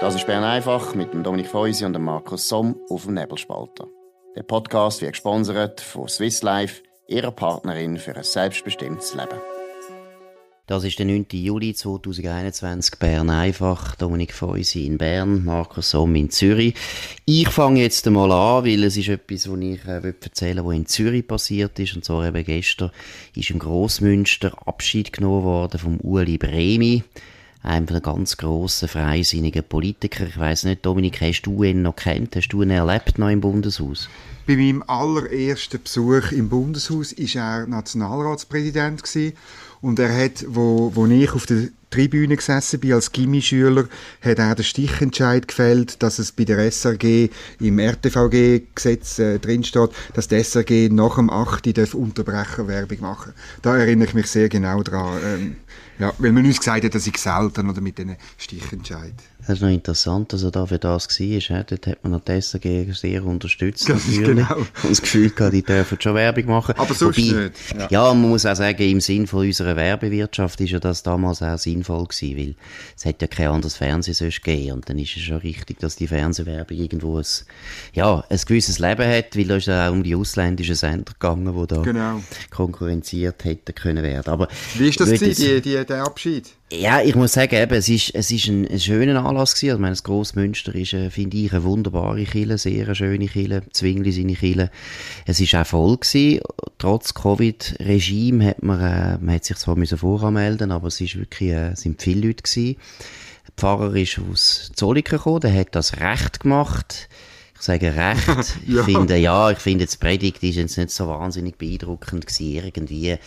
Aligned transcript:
Das 0.00 0.14
ist 0.14 0.26
Bern 0.26 0.44
einfach 0.44 0.94
mit 0.94 1.12
dem 1.12 1.22
Dominik 1.22 1.48
Feusi 1.48 1.84
und 1.84 1.92
dem 1.92 2.04
Markus 2.04 2.48
Somm 2.48 2.74
auf 2.88 3.04
dem 3.04 3.12
Nebelspalter. 3.12 3.86
Der 4.34 4.42
Podcast 4.44 5.02
wird 5.02 5.12
gesponsert 5.12 5.82
von 5.82 6.08
Swiss 6.08 6.40
Life, 6.42 6.82
ihrer 7.06 7.30
Partnerin 7.30 7.98
für 7.98 8.16
ein 8.16 8.24
selbstbestimmtes 8.24 9.14
Leben. 9.14 9.38
Das 10.66 10.84
ist 10.84 10.98
der 10.98 11.04
9. 11.04 11.26
Juli 11.32 11.74
2021, 11.74 12.98
Bern 12.98 13.28
einfach, 13.28 13.94
Dominik 13.96 14.32
Feusi 14.32 14.86
in 14.86 14.96
Bern, 14.96 15.44
Markus 15.44 15.90
Somm 15.90 16.14
in 16.14 16.30
Zürich. 16.30 16.74
Ich 17.26 17.50
fange 17.50 17.82
jetzt 17.82 18.06
einmal 18.06 18.32
an, 18.32 18.64
weil 18.64 18.84
es 18.84 18.96
ist 18.96 19.08
etwas, 19.10 19.50
was 19.50 19.60
ich 19.60 19.84
äh, 19.84 20.14
erzählen 20.22 20.64
was 20.64 20.74
in 20.74 20.86
Zürich 20.86 21.28
passiert 21.28 21.78
ist. 21.78 21.94
Und 21.94 22.06
zwar 22.06 22.26
eben 22.26 22.42
gestern 22.42 22.90
ist 23.36 23.50
im 23.50 23.58
Grossmünster 23.58 24.66
Abschied 24.66 25.12
genommen 25.12 25.44
worden 25.44 25.78
vom 25.78 26.00
Ueli 26.00 26.38
Bremi 26.38 27.04
einem 27.62 27.86
der 27.86 28.00
ganz 28.00 28.36
grossen 28.36 28.88
freisinnigen 28.88 29.62
Politiker. 29.62 30.26
Ich 30.26 30.38
weiss 30.38 30.64
nicht, 30.64 30.84
Dominik, 30.86 31.20
hast 31.20 31.42
du 31.42 31.62
ihn 31.62 31.82
noch 31.82 31.96
kennt? 31.96 32.36
Hast 32.36 32.48
du 32.48 32.62
ihn 32.62 32.70
erlebt 32.70 33.18
noch 33.18 33.28
im 33.28 33.40
Bundeshaus? 33.40 34.08
Bei 34.46 34.56
meinem 34.56 34.82
allerersten 34.86 35.82
Besuch 35.82 36.32
im 36.32 36.48
Bundeshaus 36.48 37.16
war 37.16 37.60
er 37.60 37.66
Nationalratspräsident 37.66 39.02
gewesen. 39.02 39.36
und 39.80 39.98
er 39.98 40.24
hat, 40.24 40.44
wo, 40.48 40.92
wo 40.94 41.06
ich 41.06 41.32
auf 41.32 41.46
der 41.46 41.68
Tribüne 41.90 42.36
gesessen 42.36 42.80
bin 42.80 42.92
als 42.92 43.12
Gimmischüler, 43.12 43.88
hat 44.22 44.38
er 44.38 44.54
den 44.54 44.64
Stichentscheid 44.64 45.48
gefällt, 45.48 46.02
dass 46.02 46.18
es 46.18 46.32
bei 46.32 46.44
der 46.44 46.58
SRG 46.70 47.28
im 47.58 47.78
RTVG-Gesetz 47.78 49.18
äh, 49.18 49.38
drinsteht, 49.38 49.90
dass 50.14 50.28
die 50.28 50.42
SRG 50.42 50.88
nach 50.90 51.16
dem 51.16 51.30
8. 51.30 51.76
darf 51.76 51.94
Unterbrecherwerbung 51.94 53.00
machen. 53.00 53.32
Da 53.62 53.76
erinnere 53.76 54.08
ich 54.08 54.14
mich 54.14 54.26
sehr 54.26 54.48
genau 54.48 54.82
dran. 54.82 55.18
Ähm, 55.24 55.56
ja, 55.98 56.14
weil 56.18 56.32
man 56.32 56.46
uns 56.46 56.58
gesagt 56.58 56.84
hat, 56.84 56.94
dass 56.94 57.06
ich 57.06 57.18
selten 57.18 57.68
oder 57.68 57.80
mit 57.80 57.98
diesen 57.98 58.16
Stichentscheid. 58.38 59.12
Das 59.50 59.58
ist 59.58 59.62
noch 59.62 59.70
interessant, 59.70 60.32
dass 60.32 60.44
er 60.44 60.52
da 60.52 60.64
für 60.64 60.78
das 60.78 61.08
war. 61.08 61.64
Dort 61.64 61.86
hat 61.88 62.04
man 62.04 62.12
noch 62.12 62.20
die 62.20 62.40
SRG 62.40 62.92
sehr 62.92 63.24
unterstützt. 63.24 63.88
Das 63.88 64.06
ist 64.06 64.22
genau. 64.22 64.54
Und 64.54 64.90
das 64.90 65.02
Gefühl 65.02 65.30
gehabt, 65.30 65.52
die 65.52 65.64
dürfen 65.64 66.00
schon 66.00 66.14
Werbung 66.14 66.46
machen. 66.46 66.76
Aber 66.78 66.94
sonst 66.94 67.18
Wobei, 67.18 67.46
nicht. 67.46 67.54
Ja. 67.76 67.88
ja. 67.90 68.14
man 68.14 68.30
muss 68.30 68.46
auch 68.46 68.54
sagen, 68.54 68.80
im 68.80 69.00
Sinn 69.00 69.26
von 69.26 69.44
unserer 69.44 69.74
Werbewirtschaft 69.74 70.60
ist 70.60 70.70
ja 70.70 70.78
das 70.78 71.02
damals 71.02 71.42
auch 71.42 71.58
sinnvoll 71.58 72.06
gewesen, 72.06 72.38
weil 72.38 72.54
es 72.96 73.04
hat 73.04 73.20
ja 73.20 73.26
kein 73.26 73.48
anderes 73.48 73.74
Fernsehen 73.74 74.14
sonst 74.14 74.40
gegeben. 74.40 74.74
Und 74.74 74.88
dann 74.88 75.00
ist 75.00 75.16
es 75.16 75.22
schon 75.22 75.38
richtig, 75.38 75.80
dass 75.80 75.96
die 75.96 76.06
Fernsehwerbung 76.06 76.78
irgendwo 76.78 77.18
ein, 77.18 77.26
ja, 77.92 78.24
ein 78.30 78.40
gewisses 78.46 78.78
Leben 78.78 79.04
hat, 79.04 79.36
weil 79.36 79.46
da 79.46 79.56
ist 79.56 79.66
ja 79.66 79.88
auch 79.88 79.92
um 79.92 80.04
die 80.04 80.14
ausländischen 80.14 80.76
Sender 80.76 81.12
gegangen, 81.12 81.60
die 81.60 81.66
da 81.66 81.82
genau. 81.82 82.22
konkurrenziert 82.50 83.44
hätten 83.44 83.74
können 83.74 84.04
werden. 84.04 84.32
Aber 84.32 84.46
Wie 84.78 84.88
ist 84.88 85.00
das, 85.00 85.10
die, 85.10 85.34
die, 85.34 85.60
die, 85.60 85.84
der 85.84 86.04
Abschied? 86.04 86.50
Ja, 86.72 87.00
ich 87.00 87.16
muss 87.16 87.32
sagen, 87.32 87.56
eben, 87.56 87.74
es 87.74 87.88
ist, 87.88 88.14
es 88.14 88.30
ist 88.30 88.46
ein, 88.46 88.64
ein 88.68 88.78
schöner 88.78 89.24
Anlass 89.24 89.54
gewesen. 89.54 89.70
Also, 89.70 89.76
ich 89.76 89.80
meine, 89.80 89.92
das 89.92 90.04
Grossmünster 90.04 90.72
ist, 90.76 90.92
äh, 90.92 91.10
finde 91.10 91.36
ich, 91.36 91.52
eine 91.52 91.64
wunderbare 91.64 92.22
Kille, 92.24 92.58
sehr 92.58 92.86
eine 92.86 92.94
schöne 92.94 93.26
Kille, 93.26 93.62
Zwingli 93.72 94.12
seine 94.12 94.34
Kille. 94.34 94.70
Es 95.26 95.40
ist 95.40 95.52
auch 95.56 95.66
voll 95.66 95.96
gewesen. 95.96 96.40
Trotz 96.78 97.12
Covid-Regime 97.14 98.46
hat 98.46 98.62
man, 98.62 98.80
äh, 98.80 99.18
man 99.18 99.34
hat 99.34 99.44
sich 99.44 99.56
zwar 99.56 99.74
müssen 99.74 99.98
voranmelden, 99.98 100.70
aber 100.70 100.88
es 100.88 101.00
ist 101.00 101.18
wirklich, 101.18 101.50
äh, 101.50 101.74
sind 101.74 102.00
viele 102.00 102.28
Leute 102.28 102.44
gewesen. 102.44 102.76
Der 103.48 103.54
Pfarrer 103.56 103.96
ist 103.96 104.20
aus 104.30 104.70
Zolliken 104.72 105.18
gekommen, 105.18 105.40
der 105.40 105.54
hat 105.54 105.74
das 105.74 105.98
Recht 105.98 106.38
gemacht. 106.38 107.08
Ich 107.56 107.62
sage 107.62 107.96
recht. 107.96 108.58
ja. 108.68 108.78
Ich 108.78 108.84
finde, 108.84 109.16
ja, 109.16 109.50
ich 109.50 109.58
finde, 109.58 109.86
das 109.86 109.96
Predigt 109.96 110.40
ist 110.44 110.54
jetzt 110.54 110.78
nicht 110.78 110.92
so 110.92 111.08
wahnsinnig 111.08 111.58
beeindruckend 111.58 112.28
gewesen, 112.28 112.64
irgendwie 112.64 113.18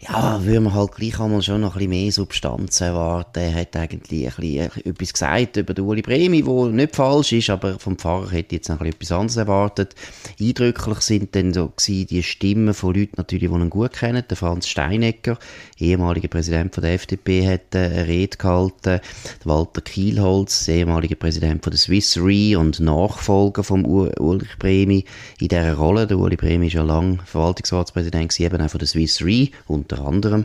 ja, 0.00 0.44
würde 0.44 0.60
man 0.60 0.74
halt 0.74 0.92
gleich 0.92 1.18
einmal 1.18 1.40
schon 1.40 1.62
noch 1.62 1.74
ein 1.74 1.78
bisschen 1.78 1.90
mehr 1.90 2.12
Substanz 2.12 2.80
erwarten. 2.82 3.38
Er 3.40 3.54
hat 3.54 3.76
eigentlich 3.76 4.26
bisschen 4.36 4.70
etwas 4.84 5.12
gesagt 5.12 5.56
über 5.56 5.72
den 5.72 5.86
Uli 5.86 6.02
Bremi, 6.02 6.44
wo 6.44 6.66
nicht 6.66 6.94
falsch 6.94 7.32
ist, 7.32 7.48
aber 7.48 7.78
vom 7.78 7.96
Pfarrer 7.96 8.30
hätte 8.30 8.56
jetzt 8.56 8.68
noch 8.68 8.82
etwas 8.82 9.10
anderes 9.10 9.36
erwartet. 9.36 9.94
Eindrücklich 10.38 10.98
sind 11.00 11.34
dann 11.34 11.54
so 11.54 11.72
die 11.88 12.22
Stimmen 12.22 12.74
von 12.74 12.94
Leuten 12.94 13.14
natürlich, 13.16 13.50
die 13.50 13.54
ihn 13.54 13.70
gut 13.70 13.94
kennen. 13.94 14.22
Der 14.28 14.36
Franz 14.36 14.68
Steinecker, 14.68 15.38
ehemaliger 15.78 16.28
Präsident 16.28 16.74
von 16.74 16.82
der 16.82 16.92
FDP, 16.92 17.46
hat 17.48 17.74
eine 17.74 18.06
Rede 18.06 18.36
gehalten. 18.36 18.76
Der 18.84 19.00
Walter 19.44 19.80
Kielholz, 19.80 20.68
ehemaliger 20.68 21.16
Präsident 21.16 21.64
von 21.64 21.70
der 21.70 21.78
Swiss 21.78 22.18
Re 22.18 22.58
und 22.58 22.80
Nachfolger 22.80 23.64
vom 23.64 23.84
Ulrich 23.86 24.58
Bremi 24.58 25.04
in 25.40 25.48
dieser 25.48 25.74
Rolle. 25.74 26.06
Der 26.06 26.18
Uli 26.18 26.36
Bremi 26.36 26.66
ist 26.66 26.74
ja 26.74 26.82
lange 26.82 27.18
Verwaltungsratspräsident 27.24 28.38
eben 28.40 28.60
auch 28.60 28.70
von 28.70 28.78
der 28.78 28.88
Swiss 28.88 29.22
Re 29.22 29.48
unter 29.92 30.04
anderem. 30.04 30.44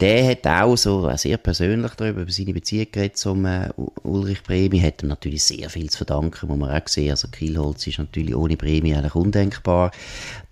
Der 0.00 0.28
hat 0.28 0.46
auch 0.46 0.76
so 0.76 1.08
sehr 1.16 1.36
persönlich 1.36 1.92
darüber, 1.92 2.22
über 2.22 2.32
seine 2.32 2.52
Beziehung 2.52 2.86
geredet 2.90 3.16
zum 3.16 3.44
äh, 3.44 3.68
Ulrich 4.02 4.42
Bremi, 4.42 4.80
hat 4.80 5.02
ihm 5.02 5.08
natürlich 5.08 5.44
sehr 5.44 5.70
viel 5.70 5.88
zu 5.90 5.98
verdanken, 5.98 6.48
muss 6.48 6.58
man 6.58 6.70
auch 6.70 6.88
sehen. 6.88 7.10
Also 7.10 7.28
Kielholz 7.28 7.86
ist 7.86 7.98
natürlich 7.98 8.34
ohne 8.34 8.56
Bremi 8.56 8.94
eigentlich 8.94 9.14
undenkbar. 9.14 9.92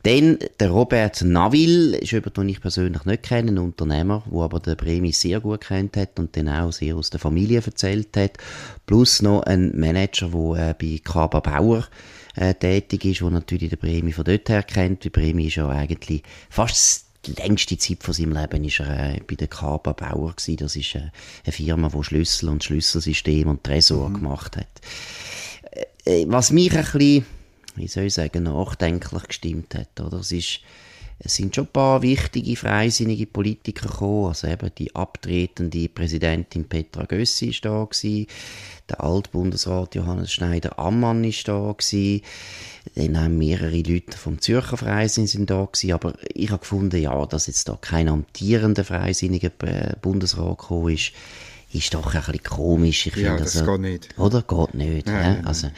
Dann 0.04 0.38
der 0.58 0.70
Robert 0.70 1.22
Naville, 1.22 1.98
ist 1.98 2.12
jemand, 2.12 2.36
den 2.36 2.48
ich 2.48 2.60
persönlich 2.60 3.04
nicht 3.04 3.22
kenne, 3.24 3.50
ein 3.50 3.58
Unternehmer, 3.58 4.22
der 4.30 4.40
aber 4.40 4.60
den 4.60 4.76
Bremi 4.76 5.12
sehr 5.12 5.40
gut 5.40 5.62
kennt 5.62 5.96
hat 5.96 6.18
und 6.18 6.36
dann 6.36 6.48
auch 6.48 6.72
sehr 6.72 6.96
aus 6.96 7.10
der 7.10 7.20
Familie 7.20 7.60
erzählt 7.64 8.16
hat. 8.16 8.38
Plus 8.86 9.20
noch 9.20 9.42
ein 9.42 9.78
Manager, 9.78 10.28
der 10.28 10.70
äh, 10.70 10.74
bei 10.78 11.00
Kaba 11.02 11.40
Bauer 11.40 11.86
äh, 12.36 12.54
tätig 12.54 13.04
ist, 13.04 13.20
der 13.20 13.30
natürlich 13.30 13.70
den 13.70 13.78
Bremi 13.78 14.12
von 14.12 14.24
dort 14.24 14.48
her 14.48 14.62
kennt. 14.62 15.04
Die 15.04 15.10
Bremi 15.10 15.48
ist 15.48 15.56
ja 15.56 15.68
eigentlich 15.68 16.22
fast 16.48 17.09
die 17.26 17.32
längste 17.32 17.76
Zeit 17.76 18.02
von 18.02 18.14
seinem 18.14 18.32
Leben 18.32 18.64
war 18.64 18.86
er 18.86 19.14
äh, 19.14 19.20
bei 19.26 19.34
der 19.34 19.48
Kaba 19.48 19.92
Bauer 19.92 20.32
gewesen. 20.32 20.56
Das 20.56 20.76
ist 20.76 20.94
äh, 20.94 21.10
eine 21.44 21.52
Firma, 21.52 21.88
die 21.88 22.02
Schlüssel 22.02 22.48
und 22.48 22.64
Schlüsselsystem 22.64 23.48
und 23.48 23.64
Tresor 23.64 24.08
mhm. 24.08 24.14
gemacht 24.14 24.56
hat. 24.56 24.68
Äh, 26.04 26.22
äh, 26.22 26.26
was 26.28 26.50
mich 26.50 26.72
ein 26.72 26.84
bisschen, 26.84 27.26
wie 27.76 27.88
soll 27.88 28.04
ich 28.04 28.14
sagen, 28.14 28.44
nachdenklich 28.44 29.24
gestimmt 29.24 29.74
hat, 29.74 30.00
oder? 30.00 30.18
Es 30.18 30.32
ist, 30.32 30.60
es 31.18 31.34
sind 31.34 31.54
schon 31.54 31.66
ein 31.66 31.72
paar 31.72 32.00
wichtige 32.00 32.56
freisinnige 32.56 33.26
Politiker 33.26 33.88
gekommen, 33.88 34.28
also 34.28 34.48
eben 34.48 34.70
die 34.78 34.94
abtretende 34.94 35.88
Präsidentin 35.90 36.64
Petra 36.64 37.04
Gössi 37.04 37.50
ist 37.50 37.64
da 37.66 37.84
gewesen, 37.84 38.26
der 38.88 39.02
Altbundesrat 39.02 39.94
Johannes 39.94 40.32
Schneider-Ammann 40.32 41.22
ist 41.24 41.46
da 41.46 41.74
gewesen, 41.76 42.22
dann 43.00 43.20
haben 43.20 43.38
mehrere 43.38 43.80
Leute 43.80 44.16
vom 44.16 44.40
Zürcher 44.40 44.76
Freisinn 44.76 45.26
sind 45.26 45.50
da 45.50 45.64
gewesen, 45.64 45.92
aber 45.92 46.14
ich 46.34 46.50
habe 46.50 46.60
gefunden, 46.60 47.00
ja, 47.00 47.26
dass 47.26 47.46
jetzt 47.46 47.68
da 47.68 47.78
kein 47.80 48.08
amtierender 48.08 48.84
freisinniger 48.84 49.50
Bundesrat 50.00 50.58
gekommen 50.58 50.94
ist, 50.94 51.12
ist 51.72 51.94
doch 51.94 52.14
ein 52.14 52.20
bisschen 52.20 52.42
komisch. 52.42 53.06
Ich 53.06 53.16
ja, 53.16 53.36
das 53.36 53.56
also, 53.56 53.72
geht 53.72 53.80
nicht. 53.80 54.18
Oder? 54.18 54.42
Geht 54.42 54.74
nicht. 54.74 55.06
Nein, 55.06 55.40
ja? 55.42 55.48
Also, 55.48 55.68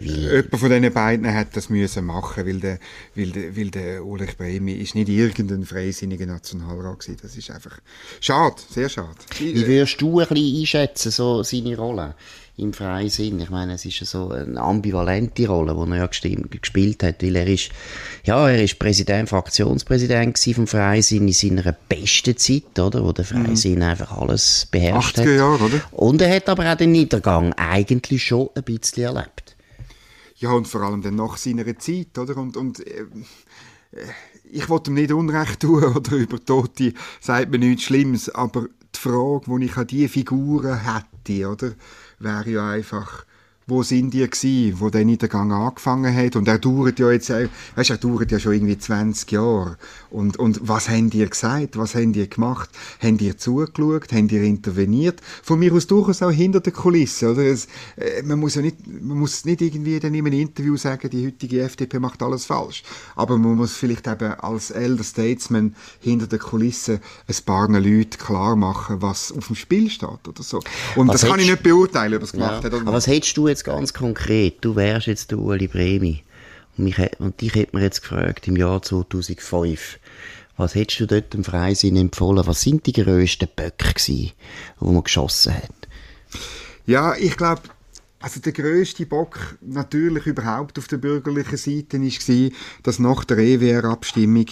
Jemand 0.00 0.58
von 0.58 0.70
diesen 0.70 0.92
beiden 0.92 1.34
hat 1.34 1.56
das 1.56 1.70
müssen 1.70 2.04
machen, 2.04 2.46
weil 2.46 2.60
der, 2.60 2.78
weil 3.14 3.30
der, 3.30 3.56
weil 3.56 3.70
der 3.70 4.04
Ulrich 4.04 4.36
Bremi 4.36 4.74
ist 4.74 4.94
nicht 4.94 5.08
irgendein 5.08 5.64
freisinniger 5.64 6.26
Nationalrat 6.26 7.00
gewesen. 7.00 7.18
Das 7.22 7.36
ist 7.36 7.50
einfach 7.50 7.78
schade, 8.20 8.56
sehr 8.70 8.88
schade. 8.88 9.16
Wie 9.38 9.66
würdest 9.66 10.00
du 10.00 10.20
ein 10.20 10.28
bisschen 10.28 10.60
einschätzen, 10.60 11.10
so 11.10 11.42
seine 11.42 11.76
Rolle? 11.76 12.14
Im 12.60 12.72
Freisinn. 12.72 13.40
Ich 13.40 13.50
meine, 13.50 13.74
es 13.74 13.84
ist 13.84 13.98
so 14.06 14.30
eine 14.30 14.60
ambivalente 14.60 15.46
Rolle, 15.48 15.74
die 15.74 15.92
er 15.92 15.98
ja 15.98 16.06
gespielt 16.06 17.02
hat, 17.02 17.22
weil 17.22 17.36
er 17.36 17.46
ist, 17.46 17.70
ja, 18.24 18.48
er 18.48 18.62
ist 18.62 18.78
Präsident, 18.78 19.28
Fraktionspräsident 19.28 20.38
vom 20.54 20.66
Freisinn 20.66 21.26
in 21.26 21.34
seiner 21.34 21.72
besten 21.72 22.36
Zeit, 22.36 22.78
oder, 22.78 23.04
wo 23.04 23.12
der 23.12 23.24
mhm. 23.24 23.46
Freisinn 23.46 23.76
mhm. 23.76 23.82
einfach 23.82 24.16
alles 24.16 24.68
beherrscht 24.70 25.18
80er 25.18 25.20
hat. 25.20 25.36
Jahre, 25.36 25.64
oder? 25.64 25.80
Und 25.92 26.22
er 26.22 26.34
hat 26.34 26.48
aber 26.48 26.70
auch 26.70 26.76
den 26.76 26.92
Niedergang 26.92 27.52
eigentlich 27.54 28.24
schon 28.24 28.50
ein 28.54 28.62
bisschen 28.62 29.04
erlebt. 29.04 29.56
Ja, 30.36 30.52
und 30.52 30.66
vor 30.66 30.82
allem 30.82 31.02
dann 31.02 31.16
nach 31.16 31.36
seiner 31.36 31.78
Zeit, 31.78 32.16
oder? 32.16 32.36
Und, 32.36 32.56
und 32.56 32.80
äh, 32.86 33.04
ich 34.52 34.68
wollte 34.68 34.90
ihm 34.90 34.94
nicht 34.94 35.12
Unrecht 35.12 35.60
tun, 35.60 35.84
oder 35.96 36.12
über 36.12 36.42
Tote 36.44 36.94
sagt 37.20 37.50
man 37.50 37.60
nichts 37.60 37.84
Schlimmes, 37.84 38.28
aber 38.30 38.66
die 38.94 38.98
Frage, 38.98 39.58
die 39.58 39.64
ich 39.66 39.76
an 39.76 39.86
diese 39.86 40.08
Figuren 40.08 40.80
hätte, 40.82 41.48
oder, 41.48 41.72
wäre 42.20 42.48
ja 42.50 42.70
einfach, 42.70 43.24
wo 43.70 43.82
sind 43.82 44.12
die 44.12 44.28
gewesen, 44.28 44.80
wo 44.80 44.90
der 44.90 45.04
Niedergang 45.04 45.52
angefangen 45.52 46.14
hat? 46.14 46.36
Und 46.36 46.48
er 46.48 46.58
dauert 46.58 46.98
ja 46.98 47.10
jetzt, 47.10 47.30
weißt, 47.30 47.90
er 47.90 47.96
dauert 47.96 48.30
ja 48.30 48.38
schon 48.38 48.52
irgendwie 48.52 48.76
20 48.76 49.30
Jahre. 49.30 49.78
Und, 50.10 50.36
und 50.36 50.60
was 50.68 50.88
haben 50.88 51.08
die 51.08 51.24
gesagt? 51.24 51.78
Was 51.78 51.94
haben 51.94 52.12
die 52.12 52.28
gemacht? 52.28 52.68
Haben 53.00 53.16
die 53.16 53.34
zugeschaut? 53.36 54.12
Haben 54.12 54.28
die 54.28 54.36
interveniert? 54.36 55.20
Von 55.42 55.60
mir 55.60 55.72
aus 55.72 55.86
durchaus 55.86 56.22
auch 56.22 56.32
hinter 56.32 56.60
der 56.60 56.72
Kulisse, 56.72 57.30
oder? 57.30 57.44
Es, 57.44 57.68
äh, 57.96 58.22
man 58.24 58.40
muss 58.40 58.56
ja 58.56 58.62
nicht, 58.62 58.76
man 58.86 59.18
muss 59.18 59.44
nicht 59.44 59.62
irgendwie 59.62 60.00
dann 60.00 60.14
in 60.14 60.26
einem 60.26 60.38
Interview 60.38 60.76
sagen, 60.76 61.08
die 61.08 61.26
heutige 61.26 61.62
FDP 61.62 62.00
macht 62.00 62.22
alles 62.22 62.44
falsch. 62.44 62.82
Aber 63.14 63.38
man 63.38 63.54
muss 63.54 63.72
vielleicht 63.72 64.06
eben 64.08 64.34
als 64.34 64.70
Elder 64.70 65.04
Statesman 65.04 65.76
hinter 66.00 66.26
der 66.26 66.40
Kulisse 66.40 67.00
ein 67.28 67.36
paar 67.46 67.68
Leute 67.68 68.18
klar 68.18 68.56
machen, 68.56 69.00
was 69.00 69.30
auf 69.32 69.46
dem 69.46 69.56
Spiel 69.56 69.88
steht, 69.90 70.26
oder 70.26 70.42
so. 70.42 70.60
Und 70.96 71.08
was 71.08 71.20
das 71.20 71.30
kann 71.30 71.38
ich 71.38 71.48
nicht 71.48 71.62
beurteilen, 71.62 72.14
ob 72.14 72.22
es 72.24 72.32
gemacht 72.32 72.50
ja. 72.50 72.64
hat. 72.64 72.74
Oder 72.74 72.82
Aber 72.82 72.92
was 72.94 73.06
hättest 73.06 73.36
du 73.36 73.46
jetzt 73.46 73.59
jetzt 73.60 73.64
ganz 73.64 73.92
konkret, 73.92 74.56
du 74.62 74.74
wärst 74.76 75.06
jetzt 75.06 75.30
der 75.30 75.38
Uli 75.38 75.68
Bremi 75.68 76.22
und, 76.76 76.84
mich, 76.84 76.96
und 77.18 77.40
dich 77.40 77.54
hätte 77.54 77.70
man 77.72 77.82
jetzt 77.82 78.02
gefragt 78.02 78.48
im 78.48 78.56
Jahr 78.56 78.80
2005, 78.80 79.98
was 80.56 80.74
hättest 80.74 81.00
du 81.00 81.06
dort 81.06 81.34
im 81.34 81.44
Freisinn 81.44 81.96
empfohlen? 81.96 82.46
Was 82.46 82.62
sind 82.62 82.86
die 82.86 82.92
grössten 82.92 83.48
Böcke 83.54 83.94
gewesen, 83.94 84.32
die 84.80 84.84
man 84.84 85.02
geschossen 85.02 85.54
hat? 85.54 85.88
Ja, 86.86 87.14
ich 87.16 87.36
glaube, 87.36 87.62
also 88.20 88.40
der 88.40 88.52
grösste 88.52 89.06
Bock 89.06 89.56
natürlich 89.60 90.26
überhaupt 90.26 90.78
auf 90.78 90.88
der 90.88 90.98
bürgerlichen 90.98 91.56
Seite 91.56 92.00
war, 92.00 92.50
dass 92.82 92.98
nach 92.98 93.24
der 93.24 93.38
EWR-Abstimmung 93.38 94.46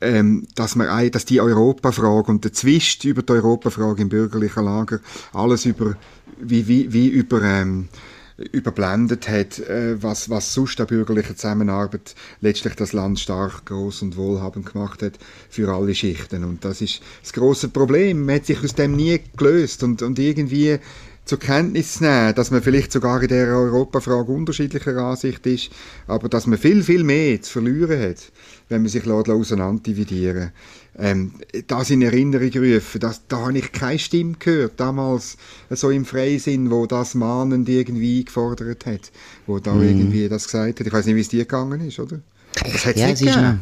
ähm, 0.00 0.46
dass, 0.54 0.76
man, 0.76 1.10
dass 1.10 1.24
die 1.24 1.40
Europafrage 1.40 2.30
und 2.30 2.44
der 2.44 2.52
Zwist 2.52 3.04
über 3.04 3.22
die 3.22 3.32
Europafrage 3.32 4.02
im 4.02 4.08
bürgerlichen 4.08 4.64
Lager 4.64 5.00
alles 5.32 5.64
über, 5.64 5.96
wie, 6.40 6.68
wie, 6.68 6.92
wie 6.92 7.08
über, 7.08 7.42
ähm, 7.42 7.88
überblendet 8.36 9.28
hat, 9.28 9.58
äh, 9.58 10.02
was, 10.02 10.30
was 10.30 10.54
sonst 10.54 10.78
der 10.78 10.86
bürgerliche 10.86 11.34
Zusammenarbeit 11.34 12.14
letztlich 12.40 12.74
das 12.74 12.92
Land 12.92 13.20
stark, 13.20 13.66
groß 13.66 14.02
und 14.02 14.16
wohlhabend 14.16 14.72
gemacht 14.72 15.02
hat 15.02 15.18
für 15.48 15.72
alle 15.72 15.94
Schichten. 15.94 16.44
Und 16.44 16.64
das 16.64 16.80
ist 16.80 17.00
das 17.22 17.32
große 17.32 17.68
Problem. 17.68 18.24
Man 18.24 18.36
hat 18.36 18.46
sich 18.46 18.62
aus 18.62 18.74
dem 18.74 18.96
nie 18.96 19.20
gelöst 19.36 19.82
und, 19.82 20.02
und 20.02 20.18
irgendwie 20.18 20.78
zur 21.24 21.38
Kenntnis 21.38 21.94
zu 21.94 22.04
nehmen, 22.04 22.34
dass 22.34 22.50
man 22.50 22.62
vielleicht 22.62 22.90
sogar 22.90 23.22
in 23.22 23.28
der 23.28 23.46
Europafrage 23.48 24.32
unterschiedlicher 24.32 24.96
Ansicht 24.96 25.46
ist, 25.46 25.70
aber 26.06 26.28
dass 26.28 26.46
man 26.46 26.58
viel, 26.58 26.82
viel 26.82 27.04
mehr 27.04 27.40
zu 27.40 27.52
verlieren 27.52 28.00
hat, 28.00 28.32
wenn 28.72 28.82
man 28.82 28.90
sich 28.90 29.06
auseinanderdividieren 29.08 30.50
ähm, 30.98 31.32
das 31.66 31.90
in 31.90 32.02
Erinnerung 32.02 32.50
rufen, 32.50 33.00
das, 33.00 33.22
da 33.28 33.46
habe 33.46 33.58
ich 33.58 33.72
keine 33.72 33.98
Stimme 33.98 34.34
gehört, 34.38 34.78
damals 34.78 35.36
so 35.70 35.90
im 35.90 36.04
Freisinn, 36.04 36.70
wo 36.70 36.86
das 36.86 37.14
mahnend 37.14 37.68
irgendwie 37.68 38.24
gefordert 38.24 38.84
hat, 38.86 39.10
wo 39.46 39.58
da 39.58 39.72
mm. 39.72 39.82
irgendwie 39.82 40.28
das 40.28 40.44
gesagt 40.44 40.80
hat. 40.80 40.86
Ich 40.86 40.92
weiß 40.92 41.06
nicht, 41.06 41.16
wie 41.16 41.20
es 41.20 41.28
dir 41.28 41.44
gegangen 41.44 41.80
ist, 41.86 41.98
oder? 41.98 42.20
Das 42.62 42.84
ja, 42.96 43.08
es 43.08 43.22
ist, 43.22 43.36
noch, 43.36 43.54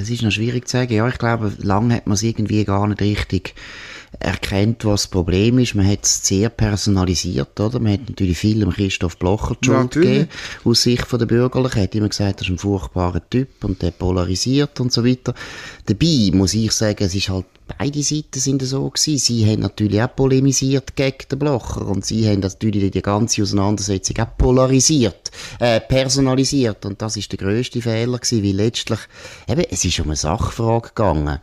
es 0.00 0.10
ist 0.10 0.22
noch 0.22 0.30
schwierig 0.30 0.68
zu 0.68 0.76
sagen. 0.76 0.92
Ja, 0.92 1.08
ich 1.08 1.18
glaube, 1.18 1.52
lange 1.58 1.94
hat 1.94 2.06
man 2.06 2.14
es 2.14 2.22
irgendwie 2.22 2.64
gar 2.64 2.86
nicht 2.86 3.00
richtig 3.00 3.54
erkennt, 4.18 4.84
was 4.84 5.02
das 5.02 5.10
Problem 5.10 5.58
ist. 5.58 5.74
Man 5.74 5.88
hat 5.88 6.04
es 6.04 6.26
sehr 6.26 6.48
personalisiert, 6.48 7.58
oder? 7.60 7.78
Man 7.80 7.94
hat 7.94 8.08
natürlich 8.08 8.38
viel 8.38 8.60
dem 8.60 8.70
Christoph 8.70 9.18
Blocher 9.18 9.56
die 9.62 9.66
Schuld 9.66 9.92
gegeben, 9.92 10.28
aus 10.64 10.82
Sicht 10.82 11.12
der 11.12 11.26
Bürgerlichen. 11.26 11.78
Er 11.78 11.82
hat 11.84 11.94
immer 11.94 12.08
gesagt, 12.08 12.40
das 12.40 12.48
ist 12.48 12.52
ein 12.52 12.58
furchtbarer 12.58 13.22
Typ 13.28 13.64
und 13.64 13.82
der 13.82 13.90
polarisiert 13.90 14.80
und 14.80 14.92
so 14.92 15.04
weiter. 15.04 15.34
Dabei 15.86 16.30
muss 16.32 16.54
ich 16.54 16.72
sagen, 16.72 17.04
es 17.04 17.14
ist 17.14 17.28
halt 17.28 17.46
beide 17.78 18.02
Seiten 18.02 18.38
sind 18.38 18.62
so 18.62 18.88
gewesen. 18.88 19.18
Sie 19.18 19.50
haben 19.50 19.60
natürlich 19.60 20.02
auch 20.02 20.14
polemisiert 20.14 20.94
gegen 20.96 21.28
den 21.30 21.38
Blocher 21.38 21.86
und 21.86 22.04
sie 22.04 22.28
haben 22.28 22.40
natürlich 22.40 22.90
die 22.90 23.02
ganze 23.02 23.42
Auseinandersetzung 23.42 24.18
auch 24.18 24.36
polarisiert, 24.36 25.30
äh, 25.58 25.80
personalisiert 25.80 26.84
und 26.86 27.02
das 27.02 27.16
ist 27.16 27.32
der 27.32 27.38
größte 27.38 27.82
Fehler 27.82 28.18
gewesen, 28.18 28.44
weil 28.44 28.54
letztlich 28.54 29.00
eben, 29.48 29.64
es 29.70 29.84
ist 29.84 29.98
um 30.00 30.06
eine 30.06 30.16
Sachfrage 30.16 30.88
gegangen. 30.88 31.38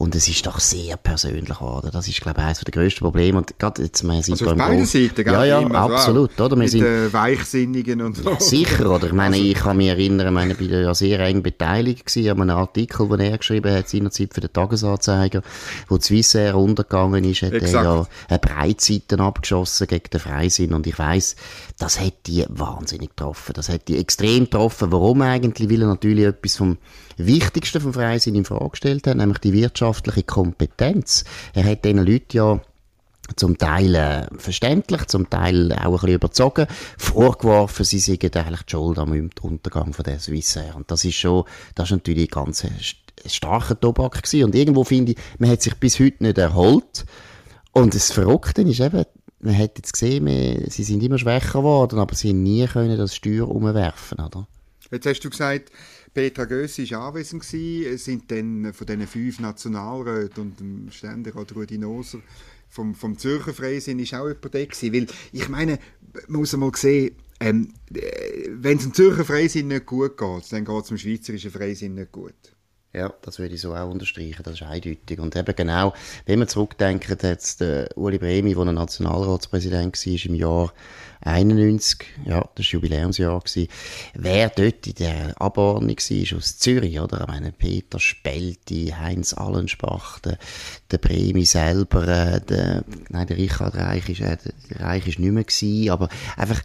Und 0.00 0.14
es 0.14 0.28
ist 0.28 0.46
doch 0.46 0.60
sehr 0.60 0.96
persönlich 0.96 1.58
geworden. 1.58 1.90
Das 1.92 2.08
ist, 2.08 2.22
glaube 2.22 2.40
ich, 2.40 2.46
eines 2.46 2.60
der 2.60 2.72
grössten 2.72 3.00
Probleme. 3.00 3.36
Und 3.36 3.58
gerade 3.58 3.82
jetzt, 3.82 4.02
wir 4.02 4.22
sind 4.22 4.32
also 4.32 4.52
auf 4.52 4.56
beiden 4.56 4.86
Seiten, 4.86 5.26
Ja, 5.26 5.44
ja, 5.44 5.60
absolut, 5.60 6.30
so, 6.38 6.44
oder? 6.44 6.56
Wir 6.56 6.62
Mit 6.62 6.70
sind, 6.70 6.84
den 6.84 7.12
Weichsinnigen 7.12 8.00
und 8.00 8.16
so. 8.16 8.34
Sicher, 8.38 8.90
oder? 8.90 9.08
Ich 9.08 9.12
meine, 9.12 9.36
also, 9.36 9.46
ich 9.46 9.58
kann 9.58 9.76
mich 9.76 9.88
erinnern, 9.88 10.28
ich 10.28 10.32
meine, 10.32 10.52
ich 10.52 10.58
bin 10.58 10.70
ja 10.70 10.94
sehr 10.94 11.20
eng 11.20 11.42
beteiligt 11.42 12.06
gewesen 12.06 12.30
an 12.30 12.40
einem 12.40 12.56
Artikel, 12.56 13.08
den 13.08 13.20
er 13.20 13.36
geschrieben 13.36 13.74
hat, 13.74 13.90
seinerzeit 13.90 14.32
für 14.32 14.40
den 14.40 14.50
Tagesanzeiger, 14.50 15.42
wo 15.88 15.98
die 15.98 16.04
Swissair 16.04 16.54
runtergegangen 16.54 17.22
ist, 17.24 17.42
hat 17.42 17.52
Exakt. 17.52 17.74
er 17.74 17.82
ja 17.82 18.06
eine 18.28 18.38
Breitseite 18.38 19.20
abgeschossen 19.20 19.86
gegen 19.86 20.08
den 20.10 20.20
Freisinn. 20.20 20.72
Und 20.72 20.86
ich 20.86 20.98
weiss, 20.98 21.36
das 21.78 22.00
hat 22.00 22.14
die 22.26 22.46
wahnsinnig 22.48 23.10
getroffen. 23.10 23.52
Das 23.52 23.68
hat 23.68 23.86
die 23.88 23.98
extrem 23.98 24.44
getroffen. 24.44 24.92
Warum 24.92 25.20
eigentlich? 25.20 25.68
Weil 25.68 25.82
er 25.82 25.88
natürlich 25.88 26.24
etwas 26.24 26.56
vom 26.56 26.78
Wichtigsten 27.26 27.80
vom 27.80 27.92
Freisinn 27.92 28.34
in 28.34 28.44
Frage 28.44 28.70
gestellt 28.70 29.06
hat, 29.06 29.16
nämlich 29.16 29.38
die 29.38 29.52
wirtschaftliche 29.52 30.22
Kompetenz. 30.22 31.24
Er 31.54 31.64
hat 31.64 31.84
diesen 31.84 32.04
Leuten 32.04 32.36
ja 32.36 32.60
zum 33.36 33.58
Teil 33.58 33.94
äh, 33.94 34.26
verständlich, 34.36 35.06
zum 35.06 35.30
Teil 35.30 35.72
auch 35.72 35.84
ein 35.84 35.92
bisschen 35.92 36.08
überzogen, 36.10 36.66
vorgeworfen, 36.98 37.84
sie 37.84 37.98
seien 37.98 38.18
eigentlich 38.34 38.62
die 38.62 38.70
Schuld 38.70 38.98
am 38.98 39.30
Untergang 39.42 39.92
von 39.92 40.04
der 40.04 40.18
Swissair. 40.18 40.74
Und 40.76 40.90
das 40.90 41.04
ist 41.04 41.14
schon, 41.14 41.44
das 41.74 41.88
ist 41.88 41.92
natürlich 41.92 42.28
ein 42.30 42.44
ganz 42.44 42.66
starker 43.26 43.78
Tobak 43.78 44.22
gewesen. 44.22 44.44
Und 44.44 44.54
irgendwo 44.54 44.84
finde 44.84 45.12
ich, 45.12 45.18
man 45.38 45.50
hat 45.50 45.62
sich 45.62 45.74
bis 45.74 46.00
heute 46.00 46.22
nicht 46.22 46.38
erholt. 46.38 47.04
Und 47.72 47.94
das 47.94 48.10
Verrückte 48.10 48.62
ist 48.62 48.80
eben, 48.80 49.04
man 49.40 49.56
hat 49.56 49.78
jetzt 49.78 49.92
gesehen, 49.92 50.26
wir, 50.26 50.70
sie 50.70 50.84
sind 50.84 51.02
immer 51.02 51.18
schwächer 51.18 51.60
geworden, 51.60 51.98
aber 51.98 52.14
sie 52.14 52.30
haben 52.30 52.42
nie 52.42 52.66
können 52.66 52.98
das 52.98 53.14
Steuer 53.14 53.48
umwerfen, 53.48 54.18
oder? 54.18 54.46
Jetzt 54.90 55.06
hast 55.06 55.20
du 55.20 55.30
gesagt, 55.30 55.70
Petra 56.12 56.44
Gössi 56.44 56.90
war 56.90 57.08
anwesend 57.08 57.42
gewesen, 57.42 57.98
sind 57.98 58.30
dann 58.30 58.72
von 58.72 58.86
diesen 58.86 59.06
fünf 59.06 59.40
Nationalräten 59.40 60.42
und 60.42 60.60
dem 60.60 60.90
Ständerat 60.90 61.54
Rudi 61.54 61.78
Noser 61.78 62.20
vom, 62.68 62.94
vom 62.94 63.18
Zürcher 63.18 63.52
Freisinn 63.52 63.98
ist 63.98 64.14
auch 64.14 64.28
jemand 64.28 64.54
da 64.54 64.64
gewesen, 64.64 64.92
weil 64.92 65.06
ich 65.32 65.48
meine, 65.48 65.78
man 66.28 66.40
muss 66.40 66.54
einmal 66.54 66.70
sehen, 66.74 67.16
ähm, 67.40 67.72
äh, 67.94 68.48
wenn 68.50 68.78
es 68.78 68.84
dem 68.84 68.94
Zürcher 68.94 69.24
Freisinn 69.24 69.68
nicht 69.68 69.86
gut 69.86 70.16
geht, 70.16 70.52
dann 70.52 70.64
geht 70.64 70.82
es 70.82 70.88
dem 70.88 70.98
schweizerischen 70.98 71.50
Freisinn 71.50 71.94
nicht 71.94 72.12
gut. 72.12 72.34
Ja, 72.92 73.14
das 73.22 73.38
würde 73.38 73.54
ich 73.54 73.60
so 73.60 73.72
auch 73.72 73.88
unterstreichen, 73.88 74.42
das 74.42 74.54
ist 74.54 74.62
eindeutig. 74.62 75.20
Und 75.20 75.36
eben 75.36 75.54
genau, 75.54 75.94
wenn 76.26 76.40
man 76.40 76.48
zurückdenkt, 76.48 77.22
jetzt 77.22 77.60
der 77.60 77.96
Uli 77.96 78.18
Bremi, 78.18 78.52
der 78.52 78.64
Nationalratspräsident 78.64 79.94
war 79.94 80.26
im 80.26 80.34
Jahr 80.34 80.72
91, 81.20 82.00
ja, 82.24 82.48
das 82.56 82.72
Jubiläumsjahr, 82.72 83.42
wer 84.14 84.48
dort 84.48 84.86
in 84.88 84.94
der 84.94 85.40
Abordnung 85.40 85.96
war, 85.96 86.36
aus 86.36 86.58
Zürich, 86.58 86.98
oder? 86.98 87.20
Ich 87.20 87.26
meine, 87.28 87.52
Peter 87.52 88.00
Spelti, 88.00 88.92
Heinz 88.98 89.34
Allenspach, 89.34 90.18
der, 90.18 90.38
der 90.90 90.98
Bremi 90.98 91.44
selber, 91.44 92.08
äh, 92.08 92.40
der, 92.40 92.84
nein, 93.08 93.26
der 93.28 93.36
Richard 93.36 93.76
Reich 93.76 94.08
ist, 94.08 94.20
äh, 94.20 94.36
Reich 94.80 95.06
ist 95.06 95.20
nicht 95.20 95.30
mehr 95.30 95.44
gewesen, 95.44 95.90
aber 95.90 96.08
einfach, 96.36 96.60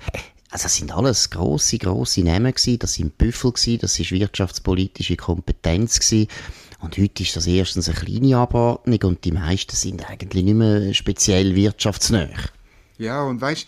also 0.55 0.63
das 0.63 0.75
sind 0.77 0.95
alles 0.95 1.29
grosse, 1.31 1.77
grosse 1.77 2.21
Namen 2.21 2.53
gewesen, 2.53 2.79
das 2.79 2.93
sind 2.93 3.17
Büffel 3.17 3.51
gewesen, 3.51 3.79
das 3.81 3.99
ist 3.99 4.13
wirtschaftspolitische 4.13 5.17
Kompetenz 5.17 5.99
gewesen. 5.99 6.29
Und 6.79 6.97
heute 6.97 7.23
ist 7.23 7.35
das 7.35 7.45
erstens 7.45 7.89
eine 7.89 7.97
kleine 7.97 8.37
Abordnung 8.37 8.99
und 9.03 9.25
die 9.25 9.33
meisten 9.33 9.75
sind 9.75 10.09
eigentlich 10.09 10.45
nicht 10.45 10.53
mehr 10.53 10.93
speziell 10.93 11.55
wirtschaftsnah. 11.55 12.29
Ja, 12.97 13.23
und 13.23 13.41
weißt, 13.41 13.67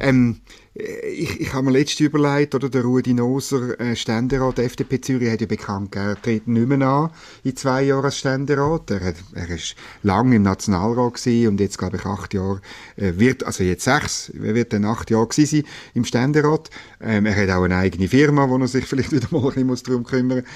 ähm, 0.00 0.40
ich, 0.76 1.40
ich 1.40 1.52
habe 1.52 1.66
mir 1.66 1.70
letztens 1.70 2.00
überlegt, 2.00 2.54
oder 2.56 2.68
der 2.68 2.82
Rudi 2.82 3.14
Noser, 3.14 3.78
äh, 3.78 3.94
Ständerat 3.94 4.58
der 4.58 4.64
FDP 4.64 5.00
Zürich, 5.00 5.30
hat 5.30 5.40
ja 5.40 5.46
bekannt 5.46 5.92
gegeben, 5.92 6.10
er 6.10 6.22
tritt 6.22 6.48
nicht 6.48 6.66
mehr 6.66 6.88
an 6.88 7.10
in 7.44 7.56
zwei 7.56 7.84
Jahren 7.84 8.04
als 8.04 8.18
Ständerat. 8.18 8.90
Er, 8.90 9.04
hat, 9.04 9.14
er 9.34 9.50
ist 9.50 9.76
lange 10.02 10.34
im 10.34 10.42
Nationalrat 10.42 11.14
gewesen 11.14 11.48
und 11.48 11.60
jetzt, 11.60 11.78
glaube 11.78 11.98
ich, 11.98 12.04
acht 12.04 12.34
Jahre, 12.34 12.60
äh, 12.96 13.12
wird, 13.16 13.44
also 13.44 13.62
jetzt 13.62 13.84
sechs, 13.84 14.32
wird 14.34 14.72
dann 14.72 14.84
acht 14.84 15.10
Jahre 15.12 15.28
gewesen 15.28 15.62
sein 15.62 15.70
im 15.94 16.04
Ständerat. 16.04 16.70
Ähm, 17.00 17.26
er 17.26 17.36
hat 17.36 17.50
auch 17.50 17.62
eine 17.62 17.76
eigene 17.76 18.08
Firma, 18.08 18.48
wo 18.48 18.58
er 18.58 18.66
sich 18.66 18.84
vielleicht 18.88 19.12
wieder 19.12 19.28
mal 19.30 19.46
ein 19.52 19.66
bisschen 19.68 19.86
darum 19.86 20.02
kümmern 20.02 20.38
muss. 20.38 20.48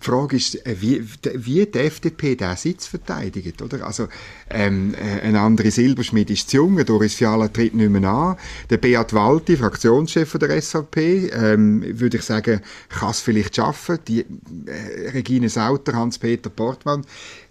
Die 0.00 0.04
Frage 0.04 0.36
ist, 0.36 0.66
äh, 0.66 0.76
wie, 0.80 1.04
wie 1.34 1.66
die 1.66 1.78
FDP 1.78 2.34
diesen 2.34 2.56
Sitz 2.56 2.86
verteidigt, 2.86 3.60
oder? 3.60 3.84
Also, 3.86 4.08
ähm, 4.48 4.94
äh, 4.94 5.20
ein 5.20 5.36
andere 5.36 5.70
Silberschmied 5.70 6.30
ist 6.30 6.48
zu 6.48 6.56
jung, 6.56 6.82
Doris 6.82 7.14
Fiala 7.14 7.48
tritt 7.48 7.74
nicht 7.74 7.90
mehr 7.90 8.08
an. 8.08 8.36
Der 8.70 8.78
Beat 8.78 9.12
Walti, 9.12 9.56
Fraktionschef 9.66 10.38
der 10.38 10.62
SVP, 10.62 11.28
ähm, 11.32 11.82
würde 11.98 12.18
ich 12.18 12.22
sagen, 12.22 12.60
kann 12.88 13.10
es 13.10 13.20
vielleicht 13.20 13.56
schaffen. 13.56 13.98
Die 14.06 14.20
äh, 14.20 15.10
Regine 15.10 15.48
Sauter, 15.48 15.94
Hans-Peter 15.94 16.50
Portmann, 16.50 17.04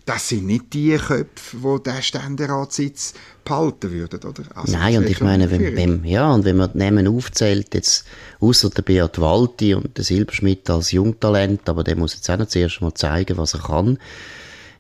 das 0.06 0.30
sind 0.30 0.46
nicht 0.46 0.74
die 0.74 0.96
Köpfe, 0.96 1.58
die 1.58 1.84
den 1.84 2.02
Ständeratssitz 2.02 3.16
behalten 3.44 3.92
würden, 3.92 4.22
oder? 4.24 4.44
Also, 4.56 4.78
Nein, 4.78 4.98
und 4.98 5.10
ich 5.10 5.20
meine, 5.20 5.52
wenn, 5.52 5.76
wenn, 5.76 6.06
ja, 6.06 6.32
und 6.32 6.46
wenn 6.46 6.56
man 6.56 6.72
die 6.72 6.78
Namen 6.78 7.08
aufzählt, 7.08 7.74
jetzt, 7.74 8.06
außer 8.40 8.70
der 8.70 8.84
Beat 8.84 9.20
Walti 9.20 9.74
und 9.74 9.98
der 9.98 10.06
Silberschmidt 10.06 10.70
als 10.70 10.92
Jungtalent, 10.92 11.68
aber 11.68 11.84
der 11.84 11.98
muss 11.98 12.14
jetzt 12.14 12.30
auch 12.30 12.38
noch 12.38 12.48
zuerst 12.48 12.80
mal 12.80 12.94
zeigen, 12.94 13.38
was 13.38 13.56
er 13.56 13.62
kann. 13.62 13.98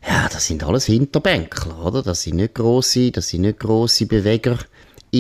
Ja, 0.07 0.29
das 0.31 0.47
sind 0.47 0.63
alles 0.63 0.85
Hinterbänkler, 0.85 1.83
oder? 1.83 2.01
Das 2.01 2.21
sind 2.21 2.37
nicht 2.37 2.53
grosse, 2.53 3.11
das 3.11 3.27
sind 3.27 3.41
nicht 3.41 3.59
grosse 3.59 4.05
Beweger 4.05 4.57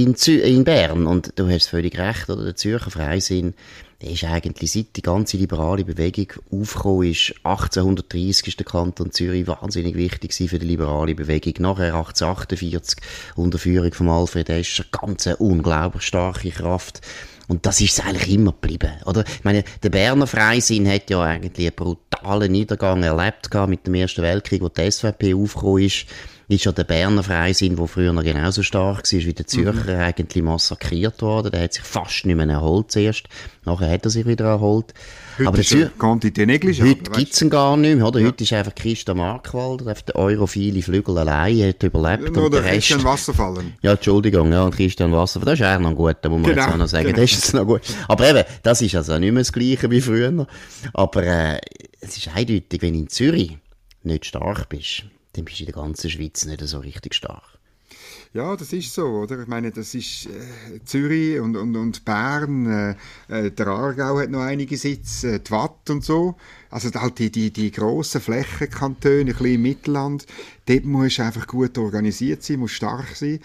in, 0.03 0.15
Zü 0.15 0.39
in 0.39 0.63
Bern. 0.63 1.07
Und 1.07 1.33
du 1.35 1.49
hast 1.49 1.67
völlig 1.67 1.97
recht, 1.97 2.29
oder? 2.29 2.43
Der 2.43 2.55
Zürcher 2.55 2.91
Freisinn, 2.91 3.53
ist 4.01 4.23
eigentlich, 4.23 4.71
seit 4.71 4.95
die 4.95 5.01
ganze 5.01 5.37
liberale 5.37 5.83
Bewegung 5.83 6.27
aufgekommen 6.51 7.09
ist, 7.09 7.33
1830 7.43 8.47
ist 8.47 8.59
der 8.59 8.65
Kanton 8.65 9.11
Zürich 9.11 9.47
wahnsinnig 9.47 9.95
wichtig 9.95 10.33
für 10.33 10.59
die 10.59 10.65
liberale 10.65 11.15
Bewegung. 11.15 11.53
Nachher 11.59 11.95
1848 11.95 12.99
unter 13.35 13.57
Führung 13.57 13.93
von 13.93 14.09
Alfred 14.09 14.49
Escher, 14.49 14.85
ganz 14.91 15.25
eine 15.25 15.37
unglaublich 15.37 16.03
starke 16.03 16.51
Kraft. 16.51 17.01
Und 17.47 17.65
das 17.65 17.79
ist 17.79 17.97
es 17.97 18.05
eigentlich 18.05 18.33
immer 18.33 18.51
geblieben, 18.51 18.91
oder? 19.05 19.23
Ich 19.23 19.43
meine, 19.43 19.63
der 19.81 19.89
Berner 19.89 20.27
Freisinn 20.27 20.89
hat 20.89 21.09
ja 21.09 21.21
eigentlich 21.21 21.67
einen 21.67 21.75
brutalen 21.75 22.51
Niedergang 22.51 23.01
erlebt 23.03 23.49
mit 23.67 23.85
dem 23.87 23.93
Ersten 23.95 24.23
Weltkrieg, 24.23 24.61
wo 24.61 24.69
die 24.69 24.91
SVP 24.91 25.35
aufgekommen 25.35 25.83
ist 25.83 26.07
ist 26.47 26.65
ja 26.65 26.71
der 26.71 26.83
Berner 26.83 27.23
Freisinn, 27.23 27.75
der 27.75 27.87
früher 27.87 28.13
noch 28.13 28.23
genauso 28.23 28.61
stark 28.61 29.11
war 29.11 29.19
wie 29.19 29.33
der 29.33 29.47
Zürcher, 29.47 29.95
mhm. 29.95 30.01
eigentlich 30.01 30.43
massakriert 30.43 31.21
worden. 31.21 31.51
Der 31.51 31.63
hat 31.63 31.73
sich 31.73 31.83
fast 31.83 32.25
nicht 32.25 32.35
mehr 32.35 32.47
erholt 32.47 32.91
zuerst. 32.91 33.27
Nachher 33.65 33.89
hat 33.89 34.05
er 34.05 34.11
sich 34.11 34.25
wieder 34.25 34.45
erholt. 34.45 34.93
Heute 35.37 35.47
aber 35.47 35.57
er 35.57 35.89
Quantität 35.97 36.47
negligible. 36.47 36.91
Heute 36.91 37.11
gibt 37.11 37.33
es 37.33 37.41
ihn 37.41 37.49
gar 37.49 37.75
nicht 37.75 37.97
mehr, 37.97 38.07
oder? 38.07 38.19
Ja. 38.19 38.27
Heute 38.27 38.43
ist 38.43 38.53
einfach 38.53 38.75
Christa 38.75 39.13
Markwald, 39.13 39.85
der 39.85 40.15
europhile 40.15 40.81
Flügel 40.81 41.17
allein, 41.17 41.67
hat 41.67 41.81
überlebt. 41.81 42.35
Nur 42.35 42.49
der, 42.49 42.61
der 42.61 42.71
Christian 42.73 43.03
Wasserfallen. 43.03 43.73
Ja, 43.81 43.93
Entschuldigung, 43.93 44.51
ja, 44.51 44.69
Christian 44.69 45.11
Wasserfallen, 45.11 45.57
das 45.57 45.59
ist 45.59 45.65
eigentlich 45.65 45.89
noch 45.89 45.97
gut, 45.97 46.17
da 46.21 46.29
muss 46.29 46.41
man 46.41 46.51
genau, 46.51 46.61
jetzt 46.61 46.73
auch 46.73 46.77
noch 46.77 46.87
sagen, 46.87 47.07
genau. 47.07 47.21
das 47.21 47.31
ist 47.31 47.53
noch 47.53 47.65
gut. 47.65 47.81
Aber 48.07 48.29
eben, 48.29 48.43
das 48.63 48.81
ist 48.81 48.95
also 48.95 49.17
nicht 49.17 49.31
mehr 49.31 49.41
das 49.41 49.51
Gleiche 49.51 49.89
wie 49.89 50.01
früher. 50.01 50.47
Aber 50.93 51.23
äh, 51.23 51.59
es 51.99 52.17
ist 52.17 52.29
eindeutig, 52.33 52.81
wenn 52.81 52.93
in 52.93 53.09
Zürich 53.09 53.57
nicht 54.03 54.25
stark 54.25 54.69
bist, 54.69 55.05
dann 55.35 55.45
bist 55.45 55.59
du 55.59 55.63
in 55.63 55.71
der 55.71 55.75
ganzen 55.75 56.09
Schweiz 56.09 56.45
nicht 56.45 56.61
so 56.61 56.79
richtig 56.79 57.13
stark. 57.13 57.43
Ja, 58.33 58.55
das 58.57 58.73
ist 58.73 58.93
so, 58.93 59.05
oder? 59.05 59.41
Ich 59.41 59.47
meine, 59.47 59.71
das 59.71 59.95
ist 59.95 60.25
äh, 60.25 60.83
Zürich 60.83 61.39
und, 61.39 61.55
und, 61.55 61.75
und 61.77 62.03
Bern, 62.03 62.65
äh, 62.65 62.95
äh 63.29 63.51
der 63.51 63.67
Aargau 63.67 64.19
hat 64.19 64.29
noch 64.29 64.41
einige 64.41 64.75
Sitze, 64.75 65.35
äh, 65.35 65.39
die 65.39 65.51
Watt 65.51 65.89
und 65.89 66.03
so. 66.03 66.35
Also 66.75 66.91
halt 66.93 67.19
die, 67.19 67.31
die, 67.31 67.51
die 67.51 67.71
grossen 67.71 68.19
Flächenkantone, 68.19 69.19
ein 69.19 69.25
bisschen 69.27 69.45
im 69.45 69.61
Mittelland, 69.61 70.25
dort 70.65 70.83
musst 70.83 71.19
du 71.19 71.23
einfach 71.23 71.47
gut 71.47 71.77
organisiert 71.77 72.43
sein, 72.43 72.59
musst 72.59 72.73
stark 72.73 73.15
sein. 73.15 73.39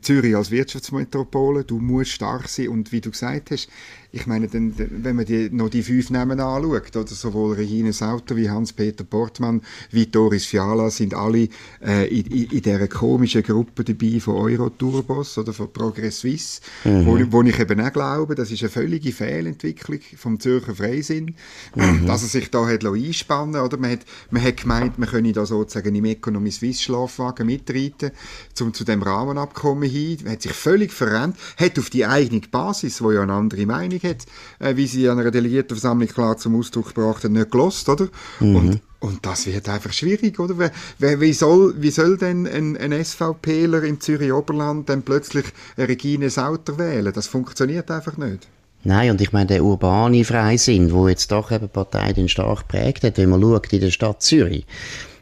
Zürich 0.00 0.36
als 0.36 0.52
Wirtschaftsmetropole, 0.52 1.64
du 1.64 1.80
musst 1.80 2.12
stark 2.12 2.48
sein 2.48 2.68
und 2.68 2.92
wie 2.92 3.00
du 3.00 3.10
gesagt 3.10 3.50
hast, 3.50 3.68
ich 4.10 4.26
meine, 4.26 4.48
dann, 4.48 4.72
wenn 4.76 5.16
man 5.16 5.26
die, 5.26 5.50
noch 5.50 5.68
die 5.68 5.82
fünf 5.82 6.08
Namen 6.08 6.40
anschaut, 6.40 6.96
oder 6.96 7.06
sowohl 7.06 7.56
Regine 7.56 7.92
Sauter 7.92 8.36
wie 8.36 8.48
Hans-Peter 8.48 9.04
Portmann 9.04 9.60
wie 9.90 10.06
Doris 10.06 10.46
Fiala 10.46 10.90
sind 10.90 11.12
alle 11.12 11.48
äh, 11.84 12.08
in, 12.08 12.26
in, 12.26 12.44
in 12.44 12.62
dieser 12.62 12.88
komischen 12.88 13.42
Gruppe 13.42 13.84
dabei 13.84 14.18
von 14.18 14.36
Euroturbos 14.36 15.36
oder 15.36 15.52
von 15.52 15.70
Progress 15.72 16.20
Suisse, 16.20 16.62
mhm. 16.84 17.04
wo, 17.04 17.18
wo, 17.32 17.42
ich 17.42 17.58
eben 17.58 17.80
auch 17.80 17.92
glaube, 17.92 18.34
das 18.34 18.50
ist 18.50 18.62
eine 18.62 18.70
völlige 18.70 19.12
Fehlentwicklung 19.12 20.00
vom 20.16 20.40
Zürcher 20.40 20.74
Freisinn, 20.74 21.34
mhm. 21.74 22.06
dass 22.06 22.22
er 22.22 22.28
sich 22.28 22.50
da 22.50 22.66
hat 22.68 22.84
einspannen 22.84 23.60
oder 23.60 23.76
man 23.76 23.92
hat, 23.92 24.00
man 24.30 24.42
hat 24.42 24.58
gemeint, 24.58 24.98
man 24.98 25.08
könne 25.08 25.32
da 25.32 25.46
sozusagen 25.46 25.94
im 25.94 26.04
Economy 26.04 26.50
Swiss 26.50 26.82
Schlafwagen 26.82 27.46
mitreiten, 27.46 28.12
zum, 28.54 28.74
zu 28.74 28.84
dem 28.84 29.02
Rahmenabkommen 29.02 29.88
hin, 29.88 30.18
hat 30.28 30.42
sich 30.42 30.52
völlig 30.52 30.92
verändert, 30.92 31.38
hat 31.56 31.78
auf 31.78 31.90
die 31.90 32.06
eigene 32.06 32.40
Basis, 32.40 33.02
wo 33.02 33.12
ja 33.12 33.22
eine 33.22 33.32
andere 33.32 33.66
Meinung 33.66 34.00
hat, 34.02 34.26
äh, 34.58 34.76
wie 34.76 34.86
sie 34.86 35.08
an 35.08 35.18
einer 35.18 35.30
Delegiertenversammlung 35.30 36.08
klar 36.08 36.36
zum 36.36 36.56
Ausdruck 36.56 36.94
gebracht 36.94 37.24
hat, 37.24 37.30
nicht 37.30 37.50
gelost, 37.50 37.88
oder? 37.88 38.08
Mhm. 38.40 38.56
Und, 38.56 38.80
und 39.00 39.26
das 39.26 39.46
wird 39.46 39.68
einfach 39.68 39.92
schwierig, 39.92 40.38
oder? 40.38 40.70
Wie, 40.98 41.20
wie, 41.20 41.32
soll, 41.32 41.74
wie 41.78 41.90
soll 41.90 42.16
denn 42.16 42.46
ein, 42.46 42.76
ein 42.76 43.04
SVPler 43.04 43.82
im 43.84 44.00
Zürich 44.00 44.32
Oberland 44.32 44.88
dann 44.88 45.02
plötzlich 45.02 45.46
eine 45.76 45.88
Regine 45.88 46.30
Sauter 46.30 46.78
wählen? 46.78 47.12
Das 47.12 47.26
funktioniert 47.28 47.90
einfach 47.90 48.16
nicht. 48.16 48.48
Nein, 48.84 49.10
und 49.10 49.20
ich 49.20 49.32
meine, 49.32 49.46
der 49.46 49.64
urbane 49.64 50.24
Freisinn, 50.24 50.92
wo 50.92 51.08
jetzt 51.08 51.32
doch 51.32 51.50
eben 51.50 51.66
die 51.66 51.72
Partei 51.72 52.12
den 52.12 52.28
stark 52.28 52.68
prägt 52.68 53.04
hat, 53.04 53.18
wenn 53.18 53.30
man 53.30 53.40
schaut 53.40 53.72
in 53.72 53.80
der 53.80 53.90
Stadt 53.90 54.22
Zürich, 54.22 54.64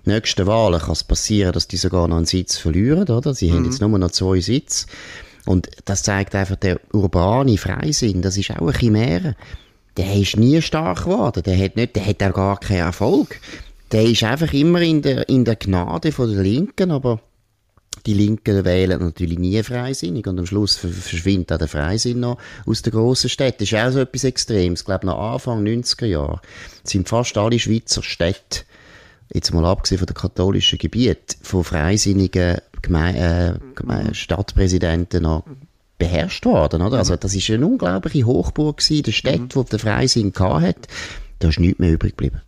nächsten 0.04 0.46
Wahlen 0.46 0.80
kann 0.80 0.92
es 0.92 1.04
passieren, 1.04 1.52
dass 1.52 1.68
die 1.68 1.76
sogar 1.76 2.06
noch 2.08 2.16
einen 2.16 2.26
Sitz 2.26 2.58
verlieren, 2.58 3.08
oder? 3.08 3.34
Sie 3.34 3.50
mhm. 3.50 3.54
haben 3.54 3.64
jetzt 3.64 3.80
nur 3.80 3.98
noch 3.98 4.10
zwei 4.10 4.40
Sitze. 4.40 4.86
Und 5.46 5.68
das 5.84 6.02
zeigt 6.02 6.34
einfach, 6.34 6.56
der 6.56 6.80
urbane 6.92 7.56
Freisinn, 7.56 8.22
das 8.22 8.36
ist 8.36 8.50
auch 8.50 8.62
eine 8.62 8.72
Chimäre. 8.72 9.36
Der 9.96 10.14
ist 10.14 10.36
nie 10.36 10.60
stark 10.60 11.04
geworden. 11.04 11.42
Der 11.44 11.58
hat 11.58 11.76
nicht, 11.76 11.96
der 11.96 12.06
hat 12.06 12.22
auch 12.22 12.34
gar 12.34 12.60
keinen 12.60 12.80
Erfolg. 12.80 13.40
Der 13.92 14.02
ist 14.02 14.25
einfach 14.25 14.52
immer 14.52 14.82
in 14.82 15.02
der, 15.02 15.28
in 15.28 15.44
der 15.44 15.56
Gnade 15.56 16.12
von 16.12 16.32
der 16.32 16.42
Linken, 16.42 16.90
aber 16.90 17.20
die 18.04 18.14
Linken 18.14 18.64
wählen 18.64 19.00
natürlich 19.00 19.38
nie 19.38 19.62
freisinnig 19.62 20.26
und 20.26 20.38
am 20.38 20.46
Schluss 20.46 20.76
verschwindet 20.76 21.52
auch 21.52 21.58
der 21.58 21.68
Freisinn 21.68 22.20
noch 22.20 22.38
aus 22.66 22.82
der 22.82 22.92
grossen 22.92 23.30
Städte. 23.30 23.58
Das 23.64 23.72
ist 23.72 23.78
auch 23.78 23.90
so 23.90 24.00
etwas 24.00 24.24
Extremes. 24.24 24.80
Ich 24.80 24.86
glaube, 24.86 25.06
nach 25.06 25.18
Anfang 25.34 25.64
90er 25.64 26.06
Jahre 26.06 26.40
sind 26.84 27.08
fast 27.08 27.36
alle 27.36 27.58
Schweizer 27.58 28.02
Städte, 28.02 28.64
jetzt 29.32 29.52
mal 29.52 29.64
abgesehen 29.64 29.98
von 29.98 30.06
den 30.06 30.14
katholischen 30.14 30.78
Gebieten, 30.78 31.36
von 31.42 31.64
freisinnigen 31.64 32.58
Geme 32.82 33.58
äh, 33.58 34.14
Stadtpräsidenten 34.14 35.22
noch 35.22 35.44
beherrscht 35.98 36.44
worden, 36.44 36.82
oder? 36.82 36.98
Also, 36.98 37.16
das 37.16 37.34
ist 37.34 37.50
eine 37.50 37.66
unglaubliche 37.66 38.26
Hochburg 38.26 38.78
gewesen, 38.78 39.02
der 39.02 39.12
Städte, 39.12 39.40
mhm. 39.40 39.54
wo 39.54 39.62
der 39.62 39.78
Freisinn 39.78 40.32
hatte. 40.38 40.88
Da 41.38 41.48
ist 41.48 41.58
nichts 41.58 41.78
mehr 41.78 41.92
übrig 41.92 42.16
geblieben. 42.16 42.42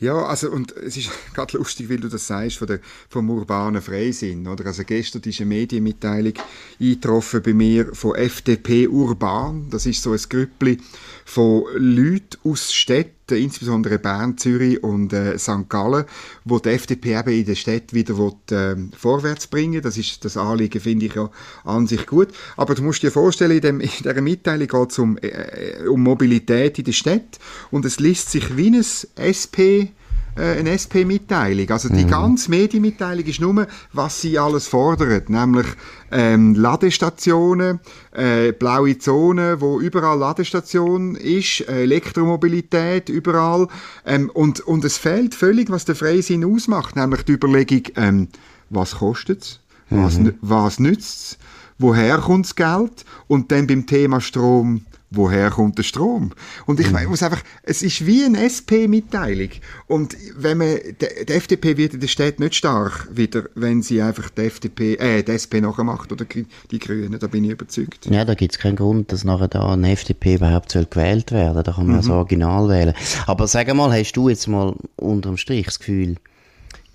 Ja, 0.00 0.24
also 0.24 0.50
und 0.50 0.76
es 0.76 0.96
ist 0.96 1.10
gerade 1.34 1.56
lustig, 1.56 1.88
weil 1.88 1.98
du 1.98 2.08
das 2.08 2.26
sagst 2.26 2.58
von 2.58 2.66
der, 2.66 2.80
vom 3.08 3.30
urbanen 3.30 3.80
Freisinn, 3.80 4.46
oder? 4.48 4.66
Also 4.66 4.84
gestern 4.84 5.22
ist 5.22 5.40
eine 5.40 5.48
Medienmitteilung 5.48 6.34
eingetroffen 6.80 7.42
bei 7.42 7.54
mir 7.54 7.94
von 7.94 8.16
FDP 8.16 8.88
Urban. 8.88 9.70
Das 9.70 9.86
ist 9.86 10.02
so 10.02 10.12
ein 10.12 10.20
Grüppli 10.28 10.78
von 11.24 11.64
Leuten 11.76 12.36
aus 12.44 12.72
Städten, 12.72 13.21
insbesondere 13.36 13.98
Bern, 13.98 14.38
Zürich 14.38 14.82
und 14.82 15.12
äh, 15.12 15.38
St. 15.38 15.68
Gallen, 15.68 16.04
wo 16.44 16.58
die 16.58 16.70
FDP 16.70 17.18
eben 17.18 17.30
in 17.30 17.44
der 17.44 17.54
Stadt 17.54 17.92
wieder 17.92 18.16
will, 18.18 18.32
äh, 18.50 18.76
vorwärts 18.96 19.46
bringen. 19.46 19.82
Das 19.82 19.96
ist 19.98 20.24
das 20.24 20.36
Anliegen, 20.36 20.80
finde 20.80 21.06
ich 21.06 21.14
ja 21.14 21.30
an 21.64 21.86
sich 21.86 22.06
gut. 22.06 22.28
Aber 22.56 22.74
du 22.74 22.82
musst 22.82 23.02
dir 23.02 23.10
vorstellen, 23.10 23.52
in, 23.52 23.60
dem, 23.60 23.80
in 23.80 23.90
dieser 23.98 24.20
Mitteilung 24.20 24.68
geht 24.68 24.90
es 24.90 24.98
um, 24.98 25.18
äh, 25.18 25.86
um 25.88 26.02
Mobilität 26.02 26.78
in 26.78 26.84
der 26.84 26.92
Stadt 26.92 27.38
und 27.70 27.84
es 27.84 28.00
liest 28.00 28.30
sich 28.30 28.56
wie 28.56 28.70
ein 28.70 28.82
SP 29.18 29.58
äh, 29.58 29.88
eine 30.36 30.70
SP-Mitteilung. 30.70 31.68
Also 31.70 31.88
die 31.88 32.04
mhm. 32.04 32.10
ganze 32.10 32.50
Medienmitteilung 32.50 33.24
ist 33.24 33.40
nur, 33.40 33.66
was 33.92 34.20
sie 34.20 34.38
alles 34.38 34.66
fordern, 34.66 35.22
nämlich 35.28 35.66
ähm, 36.10 36.54
Ladestationen, 36.54 37.80
äh, 38.12 38.52
blaue 38.52 38.98
Zonen, 38.98 39.60
wo 39.60 39.80
überall 39.80 40.18
Ladestation 40.18 41.16
ist, 41.16 41.68
äh, 41.68 41.82
Elektromobilität 41.82 43.08
überall 43.08 43.68
ähm, 44.06 44.30
und, 44.30 44.60
und 44.60 44.84
es 44.84 44.98
fehlt 44.98 45.34
völlig, 45.34 45.70
was 45.70 45.84
der 45.84 45.96
Freisinn 45.96 46.44
ausmacht, 46.44 46.96
nämlich 46.96 47.22
die 47.24 47.32
Überlegung, 47.32 47.82
ähm, 47.96 48.28
was 48.70 48.96
kostet 48.96 49.42
es, 49.42 49.60
was, 49.90 50.18
mhm. 50.18 50.34
was 50.40 50.78
nützt 50.78 51.32
es, 51.32 51.38
woher 51.78 52.18
kommt 52.18 52.46
das 52.46 52.56
Geld 52.56 53.04
und 53.26 53.52
dann 53.52 53.66
beim 53.66 53.86
Thema 53.86 54.20
Strom 54.20 54.86
woher 55.12 55.50
kommt 55.50 55.78
der 55.78 55.82
Strom? 55.82 56.32
Und 56.66 56.80
ich 56.80 56.90
mhm. 56.90 57.08
muss 57.08 57.22
einfach, 57.22 57.42
es 57.62 57.82
ist 57.82 58.06
wie 58.06 58.24
eine 58.24 58.42
SP-Mitteilung. 58.42 59.50
Und 59.86 60.16
wenn 60.36 60.58
man, 60.58 60.76
die, 60.76 61.24
die, 61.26 61.32
FDP 61.32 61.76
wird 61.76 61.94
in 61.94 62.00
der 62.00 62.08
Stadt 62.08 62.40
nicht 62.40 62.54
stark 62.54 63.08
wieder, 63.10 63.44
wenn 63.54 63.82
sie 63.82 64.02
einfach 64.02 64.30
die 64.30 64.42
FDP, 64.42 64.94
äh, 64.94 65.22
die 65.22 65.32
SP 65.32 65.60
nachher 65.60 65.84
macht 65.84 66.12
oder 66.12 66.24
die 66.24 66.78
Grünen, 66.78 67.18
da 67.18 67.26
bin 67.26 67.44
ich 67.44 67.50
überzeugt. 67.50 68.06
Ja, 68.10 68.24
da 68.24 68.34
gibt 68.34 68.52
es 68.52 68.58
keinen 68.58 68.76
Grund, 68.76 69.12
dass 69.12 69.24
nachher 69.24 69.48
da 69.48 69.72
eine 69.72 69.92
FDP 69.92 70.34
überhaupt 70.34 70.72
soll 70.72 70.86
gewählt 70.86 71.32
werden. 71.32 71.62
Da 71.62 71.72
kann 71.72 71.86
man 71.86 71.96
mhm. 71.96 72.00
das 72.00 72.10
Original 72.10 72.68
wählen. 72.68 72.94
Aber 73.26 73.46
sag 73.46 73.72
mal, 73.74 73.92
hast 73.92 74.12
du 74.12 74.28
jetzt 74.28 74.48
mal 74.48 74.74
unterm 74.96 75.36
Strich 75.36 75.66
das 75.66 75.78
Gefühl, 75.78 76.16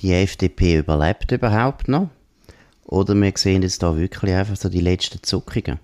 die 0.02 0.14
FDP 0.14 0.78
überlebt 0.78 1.32
überhaupt 1.32 1.88
noch? 1.88 2.10
Oder 2.86 3.16
wir 3.16 3.34
sehen 3.36 3.64
jetzt 3.64 3.84
da 3.84 3.98
wirklich 3.98 4.34
einfach 4.34 4.56
so 4.56 4.70
die 4.70 4.80
letzten 4.80 5.22
Zuckungen? 5.22 5.80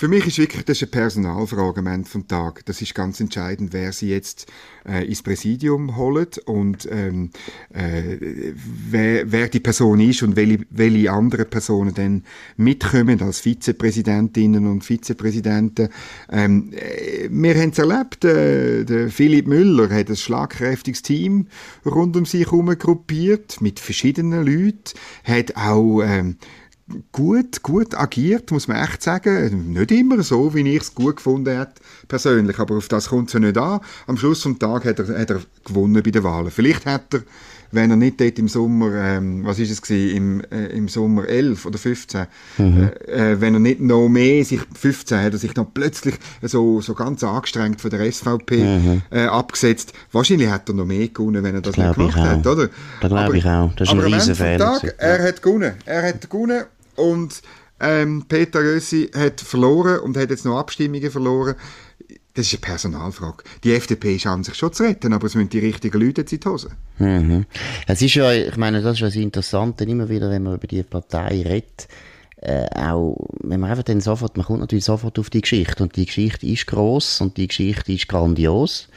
Für 0.00 0.08
mich 0.08 0.26
ist 0.26 0.38
wirklich 0.38 0.64
das 0.64 0.80
eine 0.80 0.90
Personalfrage 0.90 1.80
am 1.80 1.86
Ende 1.86 2.08
vom 2.08 2.26
Tag. 2.26 2.64
Das 2.64 2.80
ist 2.80 2.94
ganz 2.94 3.20
entscheidend, 3.20 3.74
wer 3.74 3.92
sie 3.92 4.08
jetzt 4.08 4.50
äh, 4.88 5.04
ins 5.04 5.22
Präsidium 5.22 5.94
holt 5.94 6.38
und 6.38 6.88
ähm, 6.90 7.28
äh, 7.74 8.16
wer, 8.88 9.30
wer 9.30 9.48
die 9.48 9.60
Person 9.60 10.00
ist 10.00 10.22
und 10.22 10.36
welche, 10.36 10.60
welche 10.70 11.12
andere 11.12 11.44
Personen 11.44 11.92
dann 11.92 12.24
mitkommen 12.56 13.20
als 13.20 13.40
Vizepräsidentinnen 13.40 14.66
und 14.66 14.84
Vizepräsidenten. 14.84 15.90
Ähm, 16.32 16.72
äh, 16.72 17.28
wir 17.30 17.54
haben 17.60 17.68
es 17.68 17.78
erlebt, 17.78 18.24
äh, 18.24 18.84
der 18.84 19.10
Philipp 19.10 19.48
Müller 19.48 19.90
hat 19.90 20.08
ein 20.08 20.16
schlagkräftiges 20.16 21.02
Team 21.02 21.48
rund 21.84 22.16
um 22.16 22.24
sich 22.24 22.46
herum 22.46 22.74
gruppiert 22.78 23.60
mit 23.60 23.78
verschiedenen 23.78 24.46
Leuten, 24.46 24.94
hat 25.24 25.56
auch 25.56 26.00
ähm, 26.00 26.38
gut, 27.12 27.62
gut 27.62 27.94
agiert, 27.94 28.50
muss 28.50 28.68
man 28.68 28.82
echt 28.82 29.02
sagen. 29.02 29.72
Nicht 29.72 29.90
immer 29.90 30.22
so, 30.22 30.54
wie 30.54 30.68
ich 30.68 30.82
es 30.82 30.94
gut 30.94 31.16
gefunden 31.16 31.56
hätte, 31.56 31.74
persönlich, 32.08 32.58
aber 32.58 32.76
auf 32.76 32.88
das 32.88 33.08
kommt 33.08 33.28
es 33.28 33.34
ja 33.34 33.40
nicht 33.40 33.58
an. 33.58 33.80
Am 34.06 34.16
Schluss 34.16 34.42
des 34.42 34.58
Tages 34.58 34.90
hat 34.90 34.98
er, 34.98 35.20
hat 35.20 35.30
er 35.30 35.40
gewonnen 35.64 36.02
bei 36.02 36.10
den 36.10 36.24
Wahlen. 36.24 36.50
Vielleicht 36.50 36.86
hat 36.86 37.14
er, 37.14 37.22
wenn 37.72 37.90
er 37.90 37.96
nicht 37.96 38.20
dort 38.20 38.38
im 38.38 38.48
Sommer, 38.48 38.92
ähm, 38.94 39.44
was 39.44 39.58
ist 39.58 39.70
es 39.70 39.82
gewesen, 39.82 40.16
im, 40.16 40.40
äh, 40.50 40.66
im 40.66 40.88
Sommer 40.88 41.26
11 41.26 41.66
oder 41.66 41.78
15, 41.78 42.26
mhm. 42.58 42.90
äh, 43.06 43.32
äh, 43.32 43.40
wenn 43.40 43.54
er 43.54 43.60
nicht 43.60 43.80
noch 43.80 44.08
mehr, 44.08 44.44
sich 44.44 44.60
15, 44.74 45.18
hat 45.18 45.32
er 45.32 45.38
sich 45.38 45.54
dann 45.54 45.68
plötzlich 45.72 46.16
so, 46.42 46.80
so 46.80 46.94
ganz 46.94 47.22
angestrengt 47.22 47.80
von 47.80 47.90
der 47.90 48.10
SVP 48.10 48.56
mhm. 48.56 49.02
äh, 49.10 49.26
abgesetzt. 49.26 49.92
Wahrscheinlich 50.10 50.48
hat 50.48 50.68
er 50.68 50.74
noch 50.74 50.86
mehr 50.86 51.08
gewonnen, 51.08 51.44
wenn 51.44 51.54
er 51.54 51.60
das, 51.60 51.76
das 51.76 51.84
nicht 51.84 51.94
gemacht 51.94 52.16
hat, 52.16 52.46
oder? 52.46 52.68
Das 53.00 53.08
glaube 53.08 53.38
ich 53.38 53.46
auch. 53.46 53.72
Das 53.76 53.88
ist 53.88 53.94
ein 53.94 54.00
Riesenfehler. 54.00 54.80
Er 54.98 55.22
hat 55.22 55.42
gewonnen. 55.42 55.74
Er 55.84 56.08
hat 56.08 56.28
gewonnen 56.28 56.64
und 57.00 57.42
ähm, 57.80 58.24
Peter 58.28 58.60
Rössi 58.60 59.10
hat 59.14 59.40
verloren 59.40 60.00
und 60.00 60.16
hat 60.16 60.30
jetzt 60.30 60.44
noch 60.44 60.58
Abstimmungen 60.58 61.10
verloren. 61.10 61.54
das 62.34 62.46
ist 62.46 62.54
eine 62.54 62.60
Personalfrage. 62.60 63.42
Die 63.64 63.72
FDP 63.74 64.18
schauen 64.18 64.44
sich 64.44 64.54
schon 64.54 64.72
zu 64.72 64.82
retten, 64.82 65.12
aber 65.12 65.26
es 65.26 65.34
müssen 65.34 65.48
die 65.48 65.58
richtigen 65.58 66.00
Leute 66.00 66.20
in 66.20 66.26
die 66.26 66.40
Hose. 66.48 66.70
Mhm. 66.98 67.46
Es 67.86 68.02
ist 68.02 68.14
ja, 68.14 68.32
ich 68.32 68.56
meine, 68.56 68.82
das 68.82 68.98
ist 68.98 69.02
was 69.02 69.16
Interessante, 69.16 69.84
immer 69.84 70.08
wieder, 70.08 70.30
wenn 70.30 70.42
man 70.42 70.54
über 70.54 70.66
die 70.66 70.82
Partei 70.82 71.42
redet, 71.42 71.88
äh, 72.42 72.66
auch, 72.74 73.16
wenn 73.42 73.60
man 73.60 73.70
einfach 73.70 73.84
dann 73.84 74.00
sofort, 74.00 74.36
man 74.36 74.46
kommt 74.46 74.60
natürlich 74.60 74.84
sofort 74.84 75.18
auf 75.18 75.28
die 75.28 75.42
Geschichte 75.42 75.82
und 75.82 75.96
die 75.96 76.06
Geschichte 76.06 76.46
ist 76.46 76.66
groß 76.66 77.20
und 77.20 77.36
die 77.36 77.48
Geschichte 77.48 77.92
ist 77.92 78.08
grandios. 78.08 78.88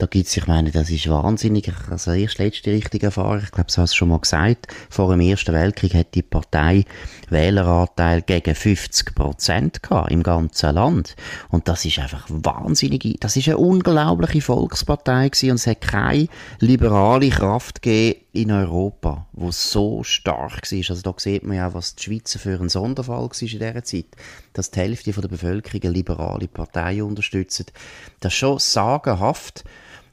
Da 0.00 0.06
gibt's, 0.06 0.34
ich 0.34 0.46
meine, 0.46 0.70
das 0.70 0.88
ist 0.88 1.10
wahnsinnig, 1.10 1.70
also 1.90 2.12
erst 2.12 2.38
letzte 2.38 2.70
richtige 2.70 3.06
Erfahrung, 3.06 3.42
ich 3.44 3.50
glaube, 3.50 3.70
so 3.70 3.82
hast 3.82 3.92
du 3.92 3.98
schon 3.98 4.08
mal 4.08 4.18
gesagt, 4.18 4.68
vor 4.88 5.10
dem 5.10 5.20
Ersten 5.20 5.52
Weltkrieg 5.52 5.92
hat 5.92 6.14
die 6.14 6.22
Partei 6.22 6.86
Wähleranteil 7.28 8.22
gegen 8.22 8.54
50 8.54 9.14
Prozent 9.14 9.80
im 10.08 10.22
ganzen 10.22 10.74
Land. 10.74 11.16
Und 11.50 11.68
das 11.68 11.84
ist 11.84 11.98
einfach 11.98 12.24
wahnsinnig, 12.30 13.18
das 13.20 13.36
ist 13.36 13.48
eine 13.48 13.58
unglaubliche 13.58 14.40
Volkspartei 14.40 15.28
gewesen 15.28 15.50
und 15.50 15.56
es 15.56 15.66
hat 15.66 15.82
keine 15.82 16.28
liberale 16.60 17.28
Kraft 17.28 17.82
gegeben 17.82 18.20
in 18.32 18.52
Europa, 18.52 19.26
wo 19.32 19.50
so 19.50 20.02
stark 20.02 20.72
war. 20.72 20.90
Also 20.90 21.02
da 21.02 21.14
sieht 21.18 21.42
man 21.42 21.58
ja 21.58 21.74
was 21.74 21.96
die 21.96 22.04
Schweizer 22.04 22.38
für 22.38 22.58
ein 22.58 22.70
Sonderfall 22.70 23.24
war 23.24 23.42
in 23.42 23.48
dieser 23.48 23.84
Zeit. 23.84 24.06
Dass 24.54 24.70
die 24.70 24.80
Hälfte 24.80 25.12
der 25.12 25.28
Bevölkerung 25.28 25.82
eine 25.82 25.92
liberale 25.92 26.48
Partei 26.48 27.02
unterstützt. 27.02 27.70
Das 28.20 28.32
ist 28.32 28.38
schon 28.38 28.58
sagenhaft. 28.58 29.64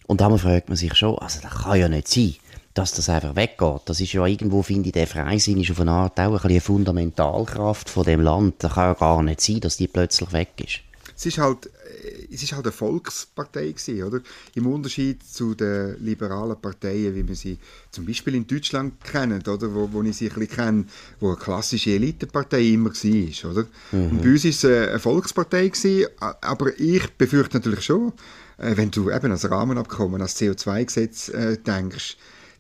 Und 0.08 0.22
da 0.22 0.36
fragt 0.38 0.70
man 0.70 0.78
sich 0.78 0.96
schon, 0.96 1.18
also 1.20 1.40
das 1.42 1.52
kann 1.52 1.80
ja 1.80 1.90
nicht 1.90 2.08
sein, 2.08 2.36
dass 2.74 2.94
das 2.94 3.10
einfach 3.10 3.36
weggeht. 3.36 3.82
Das 3.86 4.00
ist 4.00 4.14
ja 4.14 4.26
irgendwo, 4.26 4.64
finde 4.64 4.88
ich, 4.88 4.94
der 4.94 5.08
Freisinn 5.08 5.60
ist 5.60 5.72
auf 5.72 5.82
eine 5.82 5.92
Art 5.92 6.20
auch 6.20 6.44
ein 6.44 6.50
eine 6.50 6.62
Fundamentalkraft 6.62 7.90
von 7.90 8.06
dem 8.06 8.22
Land. 8.22 8.56
Das 8.60 8.74
kann 8.74 8.86
ja 8.86 8.94
gar 8.94 9.22
nicht 9.22 9.42
sein, 9.42 9.60
dass 9.60 9.78
die 9.78 9.88
plötzlich 9.88 10.32
weg 10.32 10.52
ist. 10.64 10.80
Es 11.18 11.26
ist 11.26 11.40
halt, 11.40 11.66
äh, 11.66 12.28
es 12.32 12.44
ist 12.44 12.54
halt 12.54 12.66
eine 12.66 12.72
Volkspartei 12.72 13.70
gewesen, 13.70 14.04
oder? 14.04 14.22
Im 14.54 14.68
Unterschied 14.68 15.24
zu 15.24 15.56
den 15.56 15.98
liberalen 16.00 16.56
Parteien, 16.62 17.16
wie 17.16 17.28
wir 17.28 17.36
sie 17.36 17.58
zum 17.90 18.06
Beispiel 18.06 18.36
in 18.36 18.46
Deutschland 18.46 19.04
kennen, 19.04 19.42
oder? 19.42 19.74
Wo, 19.74 19.90
wo 19.92 20.04
ich 20.04 20.16
sie 20.16 20.30
ein 20.30 20.36
bisschen 20.36 20.56
kenne, 20.56 20.86
wo 21.20 21.30
eine 21.30 21.38
klassische 21.38 21.90
Elitepartei 21.90 22.62
immer 22.62 22.92
war, 22.92 23.52
oder? 23.52 23.66
Mhm. 23.92 24.12
Und 24.12 24.22
bei 24.22 24.30
uns 24.30 24.44
war 24.44 24.52
es 24.52 24.66
eine 24.66 25.00
Volkspartei 25.00 25.68
gewesen, 25.70 26.08
aber 26.20 26.80
ich 26.80 27.10
befürchte 27.18 27.58
natürlich 27.58 27.84
schon, 27.84 28.10
äh, 28.10 28.47
wenn 28.58 28.92
du 28.92 29.12
eben 29.12 29.32
als 29.32 29.50
Rahmenabkommen, 29.50 30.22
als 30.22 30.40
CO2-Gesetz 30.40 31.30
äh, 31.30 31.58
denkst, 31.58 32.18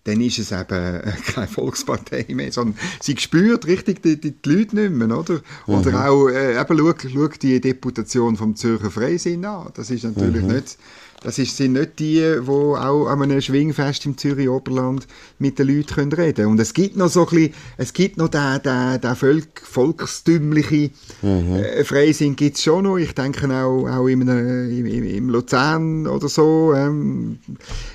dann 0.07 0.21
ist 0.21 0.39
es 0.39 0.51
eben 0.51 0.71
äh, 0.71 1.11
keine 1.33 1.47
Volkspartei 1.47 2.25
mehr, 2.29 2.51
sondern 2.51 2.77
sie 3.01 3.17
spürt 3.17 3.67
richtig 3.67 4.01
die, 4.01 4.19
die, 4.19 4.31
die 4.31 4.49
Leute 4.49 4.75
nicht 4.75 4.91
mehr, 4.91 5.17
oder? 5.17 5.41
Oder 5.67 5.91
mhm. 5.91 5.95
auch, 5.95 6.27
äh, 6.29 6.59
eben, 6.59 6.77
schau, 6.77 6.93
schau 7.13 7.27
die 7.41 7.59
Deputation 7.59 8.37
vom 8.37 8.55
Zürcher 8.55 8.89
Freisinn 8.89 9.43
an. 9.45 9.69
Das 9.73 9.91
ist 9.91 10.03
natürlich 10.03 10.43
mhm. 10.43 10.53
nicht 10.53 10.77
das 11.23 11.39
ist, 11.39 11.57
sind 11.57 11.73
nicht 11.73 11.97
die, 11.97 12.19
die 12.19 12.47
auch 12.47 13.07
an 13.07 13.23
einem 13.23 13.41
Schwingfest 13.41 14.05
im 14.05 14.17
Zürich 14.17 14.47
Oberland 14.49 15.07
mit 15.39 15.57
den 15.57 15.67
Leuten 15.67 15.95
können 15.95 16.13
reden 16.13 16.35
können. 16.35 16.51
Und 16.51 16.59
es 16.59 16.73
gibt 16.73 16.95
noch 16.95 17.09
so 17.09 17.27
ein 17.27 17.35
bisschen, 17.35 17.53
es 17.77 17.93
gibt 17.93 18.17
noch 18.17 18.29
den, 18.29 18.61
den, 18.63 19.01
den 19.01 19.15
Volk, 19.15 19.61
volkstümliche 19.63 20.91
mhm. 21.23 21.55
äh, 21.55 21.83
Freisinn 21.83 22.35
gibt 22.35 22.57
es 22.57 22.63
schon 22.63 22.83
noch. 22.83 22.97
Ich 22.97 23.15
denke 23.15 23.51
auch, 23.51 23.87
auch 23.87 24.07
in 24.07 24.29
einem, 24.29 24.69
im, 24.69 24.85
im 24.85 25.29
Luzern 25.29 26.05
oder 26.05 26.29
so. 26.29 26.73
Ähm, 26.75 27.39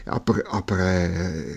aber 0.04 0.42
aber 0.50 0.80
äh, 0.80 1.54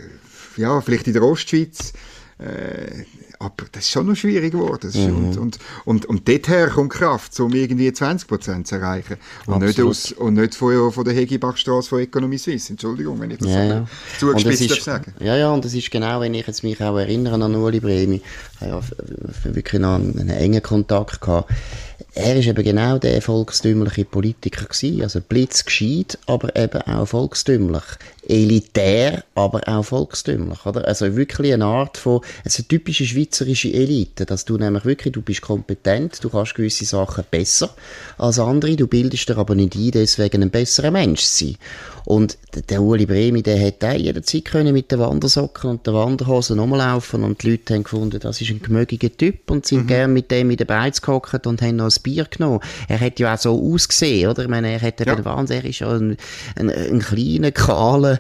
ja, 0.57 0.81
vielleicht 0.81 1.07
in 1.07 1.13
der 1.13 1.23
Ostschweiz. 1.23 1.93
Äh, 2.37 3.05
aber 3.39 3.65
das 3.71 3.83
ist 3.85 3.91
schon 3.91 4.07
noch 4.07 4.15
schwierig 4.15 4.51
geworden. 4.51 4.91
Mhm. 4.93 5.15
Und, 5.15 5.37
und, 5.37 5.59
und, 5.85 6.05
und 6.05 6.27
dorthin 6.27 6.69
kommt 6.69 6.91
Kraft, 6.91 7.39
um 7.39 7.53
irgendwie 7.53 7.89
20% 7.89 8.63
zu 8.63 8.75
erreichen. 8.75 9.17
Und 9.45 9.63
nicht, 9.63 9.79
aus, 9.79 10.11
und 10.11 10.35
nicht 10.35 10.55
von, 10.55 10.91
von 10.91 11.05
der 11.05 11.13
Hegibachstraße 11.13 11.89
von 11.89 11.99
Economy 11.99 12.37
Suisse. 12.37 12.71
Entschuldigung, 12.71 13.19
wenn 13.19 13.31
ich 13.31 13.37
das 13.37 13.47
ja, 13.47 13.67
so 13.67 13.73
ja. 13.73 13.87
zugespitzt 14.19 14.83
sagen 14.83 15.13
Ja, 15.19 15.35
ja, 15.35 15.51
und 15.51 15.63
das 15.63 15.73
ist 15.73 15.91
genau, 15.91 16.21
wenn 16.21 16.33
ich 16.33 16.45
jetzt 16.47 16.63
mich 16.63 16.81
auch 16.81 16.97
erinnere 16.97 17.43
an 17.43 17.55
Uli 17.55 17.79
Bremi, 17.79 18.21
ich 18.61 18.61
habe 18.61 18.83
ja 19.43 19.55
wirklich 19.55 19.81
noch 19.81 19.95
einen, 19.95 20.19
einen 20.19 20.29
engen 20.29 20.63
Kontakt 20.63 21.21
gehabt, 21.21 21.51
er 22.17 22.37
ist 22.37 22.47
eben 22.47 22.63
genau 22.63 22.97
der 22.97 23.21
volkstümliche 23.21 24.05
Politiker 24.05 24.65
gewesen, 24.65 25.01
also 25.01 25.19
blitzgescheit, 25.19 26.17
aber 26.27 26.55
eben 26.55 26.81
auch 26.83 27.05
volkstümlich. 27.05 27.83
Elitär, 28.27 29.25
aber 29.35 29.61
auch 29.67 29.83
volkstümlich, 29.83 30.65
oder? 30.65 30.87
Also 30.87 31.15
wirklich 31.17 31.53
eine 31.53 31.65
Art 31.65 31.97
von, 31.97 32.21
also 32.45 32.61
eine 32.61 32.67
typische 32.69 33.05
schweizerische 33.05 33.73
Elite, 33.73 34.25
dass 34.25 34.45
du 34.45 34.57
nämlich 34.57 34.85
wirklich, 34.85 35.11
du 35.11 35.21
bist 35.21 35.41
kompetent, 35.41 36.23
du 36.23 36.29
kannst 36.29 36.55
gewisse 36.55 36.85
Sachen 36.85 37.25
besser 37.29 37.75
als 38.17 38.39
andere, 38.39 38.77
du 38.77 38.87
bildest 38.87 39.27
dir 39.27 39.37
aber 39.37 39.53
nicht 39.53 39.75
ein, 39.75 39.91
deswegen 39.91 40.41
ein 40.41 40.49
besserer 40.49 40.91
Mensch 40.91 41.21
zu 41.21 41.45
sein. 41.45 41.57
Und 42.05 42.37
der 42.69 42.81
Uli 42.81 43.05
Bremi, 43.05 43.41
der 43.41 43.57
hätte 43.57 43.89
auch 43.89 43.93
jederzeit 43.93 44.45
können 44.45 44.73
mit 44.73 44.91
den 44.91 44.99
Wandersocken 44.99 45.71
und 45.71 45.87
der 45.87 45.95
Wanderhosen 45.95 46.57
laufen 46.57 47.23
und 47.23 47.41
die 47.41 47.51
Leute 47.51 47.73
haben 47.73 47.83
gefunden, 47.83 48.19
das 48.19 48.41
ist 48.41 48.51
ein 48.51 48.61
gemögiger 48.61 49.15
Typ 49.15 49.49
und 49.49 49.65
sind 49.65 49.83
mhm. 49.83 49.87
gern 49.87 50.13
mit 50.13 50.29
dem 50.29 50.51
in 50.51 50.57
den 50.57 50.67
Beiz 50.67 51.01
gehockt 51.01 51.47
und 51.47 51.61
haben 51.61 51.77
noch 51.77 51.85
ein 51.85 52.03
Bier 52.03 52.25
genommen. 52.25 52.59
Er 52.87 52.99
hat 52.99 53.19
ja 53.19 53.33
auch 53.33 53.37
so 53.37 53.73
ausgesehen, 53.73 54.29
oder? 54.29 54.43
Ich 54.43 54.49
meine, 54.49 54.71
er 54.71 54.81
hat 54.81 54.99
ja. 54.99 55.25
Wahnsinn, 55.25 55.57
er 55.57 55.65
ist 55.65 55.79
ja 55.79 55.89
ein, 55.89 56.17
ein, 56.55 56.69
ein 56.69 56.99
kleiner, 56.99 57.51
kahler, 57.51 58.19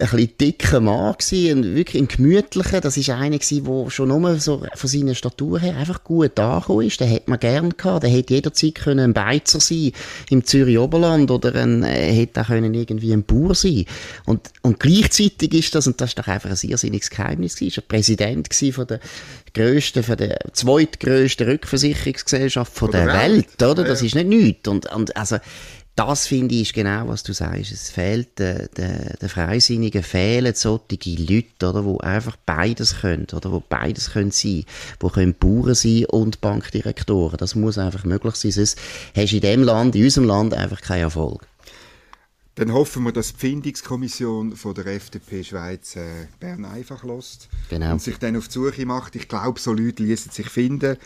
ein 0.00 0.08
bisschen 0.08 0.38
dicker 0.40 0.80
Mann 0.80 1.14
gewesen, 1.18 1.58
und 1.58 1.74
wirklich 1.74 2.02
ein 2.02 2.08
gemütlicher. 2.08 2.80
Das 2.80 2.96
ist 2.96 3.10
einer 3.10 3.38
gewesen, 3.38 3.64
der 3.64 3.90
schon 3.90 4.08
nur 4.08 4.38
so 4.40 4.62
von 4.74 4.88
seiner 4.88 5.14
Statur 5.14 5.60
her 5.60 5.76
einfach 5.76 6.02
gut 6.04 6.38
angekommen 6.38 6.86
ist. 6.86 7.00
Den 7.00 7.08
hätte 7.08 7.30
man 7.30 7.38
gern 7.38 7.76
gehabt. 7.76 8.02
Der 8.02 8.10
hätte 8.10 8.34
jederzeit 8.34 8.74
können 8.74 9.00
ein 9.00 9.14
Beizer 9.14 9.60
sein 9.60 9.92
im 10.30 10.44
Zürich 10.44 10.78
Oberland 10.78 11.30
oder 11.30 11.54
ein, 11.54 11.82
äh, 11.82 12.12
hätte 12.12 12.40
auch 12.40 12.46
können 12.46 12.72
irgendwie 12.74 13.12
ein 13.12 13.24
Bauer 13.24 13.54
sein. 13.54 13.84
Und, 14.24 14.50
und 14.62 14.80
gleichzeitig 14.80 15.52
ist 15.52 15.74
das, 15.74 15.86
und 15.86 16.00
das 16.00 16.10
ist 16.10 16.18
doch 16.18 16.28
einfach 16.28 16.50
ein 16.50 16.68
irrsinniges 16.68 17.10
Geheimnis 17.10 17.56
gewesen, 17.56 17.68
ist 17.68 17.78
er 17.78 17.82
Präsident 17.82 18.50
gewesen 18.50 18.72
von 18.72 18.86
der 18.86 19.00
grössten, 19.52 20.02
von 20.02 20.16
der 20.16 20.38
zweitgrößten 20.52 21.46
Rückversicherungsgesellschaft 21.46 22.72
von, 22.72 22.90
von 22.90 22.92
der, 22.92 23.06
der 23.06 23.22
Welt, 23.22 23.60
Welt, 23.60 23.70
oder? 23.70 23.84
Das 23.84 24.02
ist 24.02 24.14
nicht 24.14 24.28
nichts. 24.28 24.68
Und, 24.68 24.90
und 24.92 25.16
also, 25.16 25.36
das 25.96 26.26
finde 26.26 26.54
ich 26.54 26.62
ist 26.62 26.74
genau, 26.74 27.08
was 27.08 27.22
du 27.22 27.32
sagst. 27.32 27.72
Es 27.72 27.90
fehlt 27.90 28.38
den, 28.38 28.68
den, 28.76 29.14
den 29.20 29.28
Freisinnigen, 29.28 30.02
fehlen 30.02 30.54
solche 30.54 31.10
Leute, 31.18 31.68
oder, 31.68 31.82
die 31.82 32.00
einfach 32.04 32.36
beides 32.46 33.00
können, 33.00 33.26
oder, 33.34 33.52
wo 33.52 33.62
beides 33.68 34.12
können 34.12 34.30
sein, 34.30 34.64
wo 34.98 35.08
können 35.08 35.34
Bauern 35.34 35.74
sein 35.74 36.06
und 36.06 36.40
Bankdirektoren. 36.40 37.36
Das 37.36 37.54
muss 37.54 37.76
einfach 37.76 38.04
möglich 38.04 38.36
sein, 38.36 38.52
sonst 38.52 38.78
hast 39.14 39.32
du 39.32 39.36
in 39.36 39.42
dem 39.42 39.62
Land, 39.62 39.94
in 39.96 40.04
unserem 40.04 40.26
Land 40.26 40.54
einfach 40.54 40.80
keinen 40.80 41.02
Erfolg. 41.02 41.49
Dann 42.56 42.72
hoffen 42.72 43.04
wir, 43.04 43.12
dass 43.12 43.32
die 43.32 43.38
Findungskommission 43.38 44.56
von 44.56 44.74
der 44.74 44.86
FDP 44.86 45.44
Schweiz 45.44 45.96
äh, 45.96 46.26
Bern 46.40 46.64
einfach 46.64 47.04
lässt 47.04 47.48
genau. 47.68 47.92
und 47.92 48.02
sich 48.02 48.18
dann 48.18 48.36
auf 48.36 48.48
die 48.48 48.54
Suche 48.54 48.84
macht. 48.84 49.14
Ich 49.16 49.28
glaube, 49.28 49.60
so 49.60 49.72
Leute 49.72 50.02
ließen 50.02 50.32
sich 50.32 50.48
finden. 50.48 50.96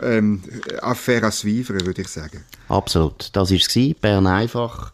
Ähm, 0.00 0.42
Affaire 0.80 1.26
à 1.26 1.30
suivre, 1.30 1.84
würde 1.84 2.02
ich 2.02 2.08
sagen. 2.08 2.42
Absolut. 2.68 3.30
Das 3.34 3.50
war 3.50 3.56
es. 3.56 3.94
Bern 4.00 4.26
einfach 4.26 4.92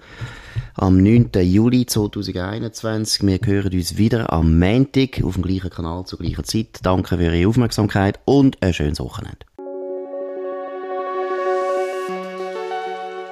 am 0.75 1.03
9. 1.03 1.31
Juli 1.43 1.87
2021. 1.87 3.23
Wir 3.23 3.39
hören 3.45 3.73
uns 3.73 3.97
wieder 3.97 4.33
am 4.33 4.59
Montag 4.59 5.23
auf 5.23 5.35
dem 5.35 5.43
gleichen 5.43 5.71
Kanal 5.71 6.05
zur 6.07 6.19
gleichen 6.19 6.45
Zeit. 6.45 6.81
Danke 6.83 7.17
für 7.17 7.35
Ihre 7.35 7.49
Aufmerksamkeit 7.49 8.19
und 8.25 8.61
ein 8.63 8.75
schönes 8.75 8.99
Wochenende. 9.01 9.39